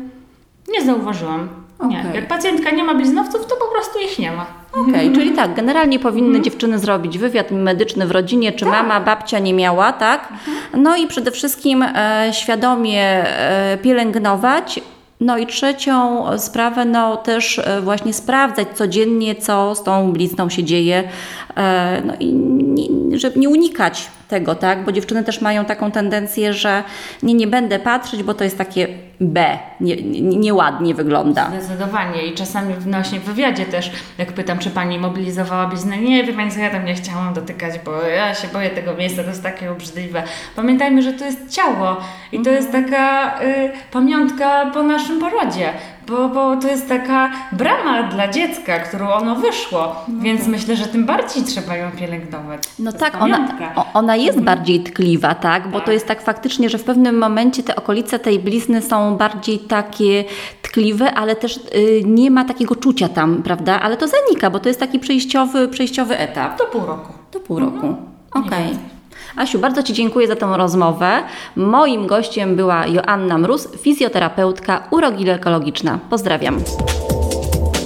nie 0.68 0.84
zauważyłam. 0.84 1.48
Nie. 1.88 2.00
Okej. 2.00 2.14
Jak 2.14 2.28
pacjentka 2.28 2.70
nie 2.70 2.84
ma 2.84 2.94
bliznowców, 2.94 3.46
to 3.46 3.56
po 3.56 3.66
prostu 3.66 3.98
ich 3.98 4.18
nie 4.18 4.32
ma. 4.32 4.46
Okej, 4.72 5.12
czyli 5.12 5.32
tak, 5.32 5.54
generalnie 5.54 5.98
powinny 5.98 6.40
dziewczyny 6.40 6.78
zrobić 6.78 7.18
wywiad 7.18 7.50
medyczny 7.50 8.06
w 8.06 8.10
rodzinie, 8.10 8.52
czy 8.52 8.66
mama, 8.66 9.00
babcia 9.00 9.38
nie 9.38 9.54
miała, 9.54 9.92
tak? 9.92 10.28
No 10.76 10.96
i 10.96 11.06
przede 11.06 11.30
wszystkim 11.30 11.82
e, 11.82 12.28
świadomie 12.32 13.02
e, 13.02 13.78
pielęgnować. 13.82 14.80
No 15.20 15.38
i 15.38 15.46
trzecią 15.46 16.26
sprawę, 16.38 16.84
no 16.84 17.16
też 17.16 17.58
e, 17.58 17.80
właśnie 17.80 18.12
sprawdzać 18.12 18.68
codziennie, 18.74 19.34
co 19.34 19.74
z 19.74 19.82
tą 19.82 20.12
blizną 20.12 20.48
się 20.48 20.64
dzieje, 20.64 21.08
e, 21.56 22.02
no 22.04 22.14
i 22.20 22.32
nie, 22.34 23.18
żeby 23.18 23.40
nie 23.40 23.48
unikać 23.48 24.10
tego, 24.32 24.54
tak? 24.54 24.84
Bo 24.84 24.92
dziewczyny 24.92 25.24
też 25.24 25.40
mają 25.40 25.64
taką 25.64 25.90
tendencję, 25.90 26.52
że 26.52 26.84
nie, 27.22 27.34
nie 27.34 27.46
będę 27.46 27.78
patrzeć, 27.78 28.22
bo 28.22 28.34
to 28.34 28.44
jest 28.44 28.58
takie 28.58 28.88
B, 29.20 29.58
nie, 29.80 29.96
nie, 29.96 30.20
nieładnie 30.20 30.94
wygląda. 30.94 31.50
Zdecydowanie 31.50 32.26
i 32.26 32.34
czasami 32.34 32.74
właśnie 32.74 33.20
w 33.20 33.24
wywiadzie 33.24 33.66
też, 33.66 33.92
jak 34.18 34.32
pytam, 34.32 34.58
czy 34.58 34.70
pani 34.70 34.98
mobilizowała 34.98 35.66
bliznę, 35.66 35.98
nie, 35.98 36.24
wie 36.24 36.32
pani 36.32 36.50
co, 36.50 36.60
ja 36.60 36.70
tam 36.70 36.84
nie 36.84 36.94
chciałam 36.94 37.34
dotykać, 37.34 37.78
bo 37.84 38.02
ja 38.02 38.34
się 38.34 38.48
boję 38.48 38.70
tego 38.70 38.94
miejsca, 38.94 39.22
to 39.22 39.28
jest 39.28 39.42
takie 39.42 39.70
obrzydliwe. 39.72 40.22
Pamiętajmy, 40.56 41.02
że 41.02 41.12
to 41.12 41.24
jest 41.24 41.50
ciało 41.50 41.96
i 42.32 42.42
to 42.42 42.50
jest 42.50 42.72
taka 42.72 43.34
y, 43.42 43.70
pamiątka 43.92 44.70
po 44.74 44.82
naszym 44.82 45.20
porodzie, 45.20 45.72
bo, 46.06 46.28
bo 46.28 46.56
to 46.56 46.68
jest 46.68 46.88
taka 46.88 47.30
brama 47.52 48.02
dla 48.02 48.28
dziecka, 48.28 48.78
którą 48.78 49.10
ono 49.10 49.36
wyszło, 49.36 49.96
więc 50.08 50.46
myślę, 50.46 50.76
że 50.76 50.86
tym 50.86 51.06
bardziej 51.06 51.42
trzeba 51.44 51.76
ją 51.76 51.90
pielęgnować. 51.90 52.62
No 52.78 52.92
To 52.92 52.98
tak, 52.98 53.22
ona, 53.22 53.48
ona 53.94 54.16
jest 54.16 54.40
bardziej 54.40 54.80
tkliwa, 54.80 55.34
tak? 55.34 55.68
Bo 55.68 55.80
to 55.80 55.92
jest 55.92 56.06
tak 56.06 56.22
faktycznie, 56.22 56.68
że 56.70 56.78
w 56.78 56.84
pewnym 56.84 57.18
momencie 57.18 57.62
te 57.62 57.76
okolice 57.76 58.18
tej 58.18 58.38
blizny 58.38 58.82
są 58.82 59.16
bardziej 59.16 59.58
takie 59.58 60.24
tkliwe, 60.62 61.14
ale 61.14 61.36
też 61.36 61.56
y, 61.56 62.02
nie 62.06 62.30
ma 62.30 62.44
takiego 62.44 62.76
czucia 62.76 63.08
tam, 63.08 63.42
prawda? 63.42 63.80
Ale 63.80 63.96
to 63.96 64.06
zanika, 64.08 64.50
bo 64.50 64.60
to 64.60 64.68
jest 64.68 64.80
taki 64.80 64.98
przejściowy, 64.98 65.68
przejściowy 65.68 66.18
etap. 66.18 66.58
Do 66.58 66.64
pół 66.64 66.86
roku. 66.86 67.12
Do 67.32 67.40
pół 67.40 67.58
roku. 67.58 67.96
Okej. 68.34 68.64
więcej. 68.66 68.91
Asiu, 69.36 69.58
bardzo 69.58 69.82
Ci 69.82 69.92
dziękuję 69.92 70.26
za 70.28 70.36
tą 70.36 70.56
rozmowę. 70.56 71.22
Moim 71.56 72.06
gościem 72.06 72.56
była 72.56 72.86
Joanna 72.86 73.38
Mróz, 73.38 73.68
fizjoterapeutka 73.78 74.88
uroginekologiczna. 74.90 75.98
Pozdrawiam. 76.10 76.60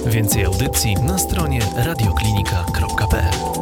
Więcej 0.05 0.45
audycji 0.45 0.95
na 1.07 1.17
stronie 1.17 1.59
radioklinika.pl 1.77 3.56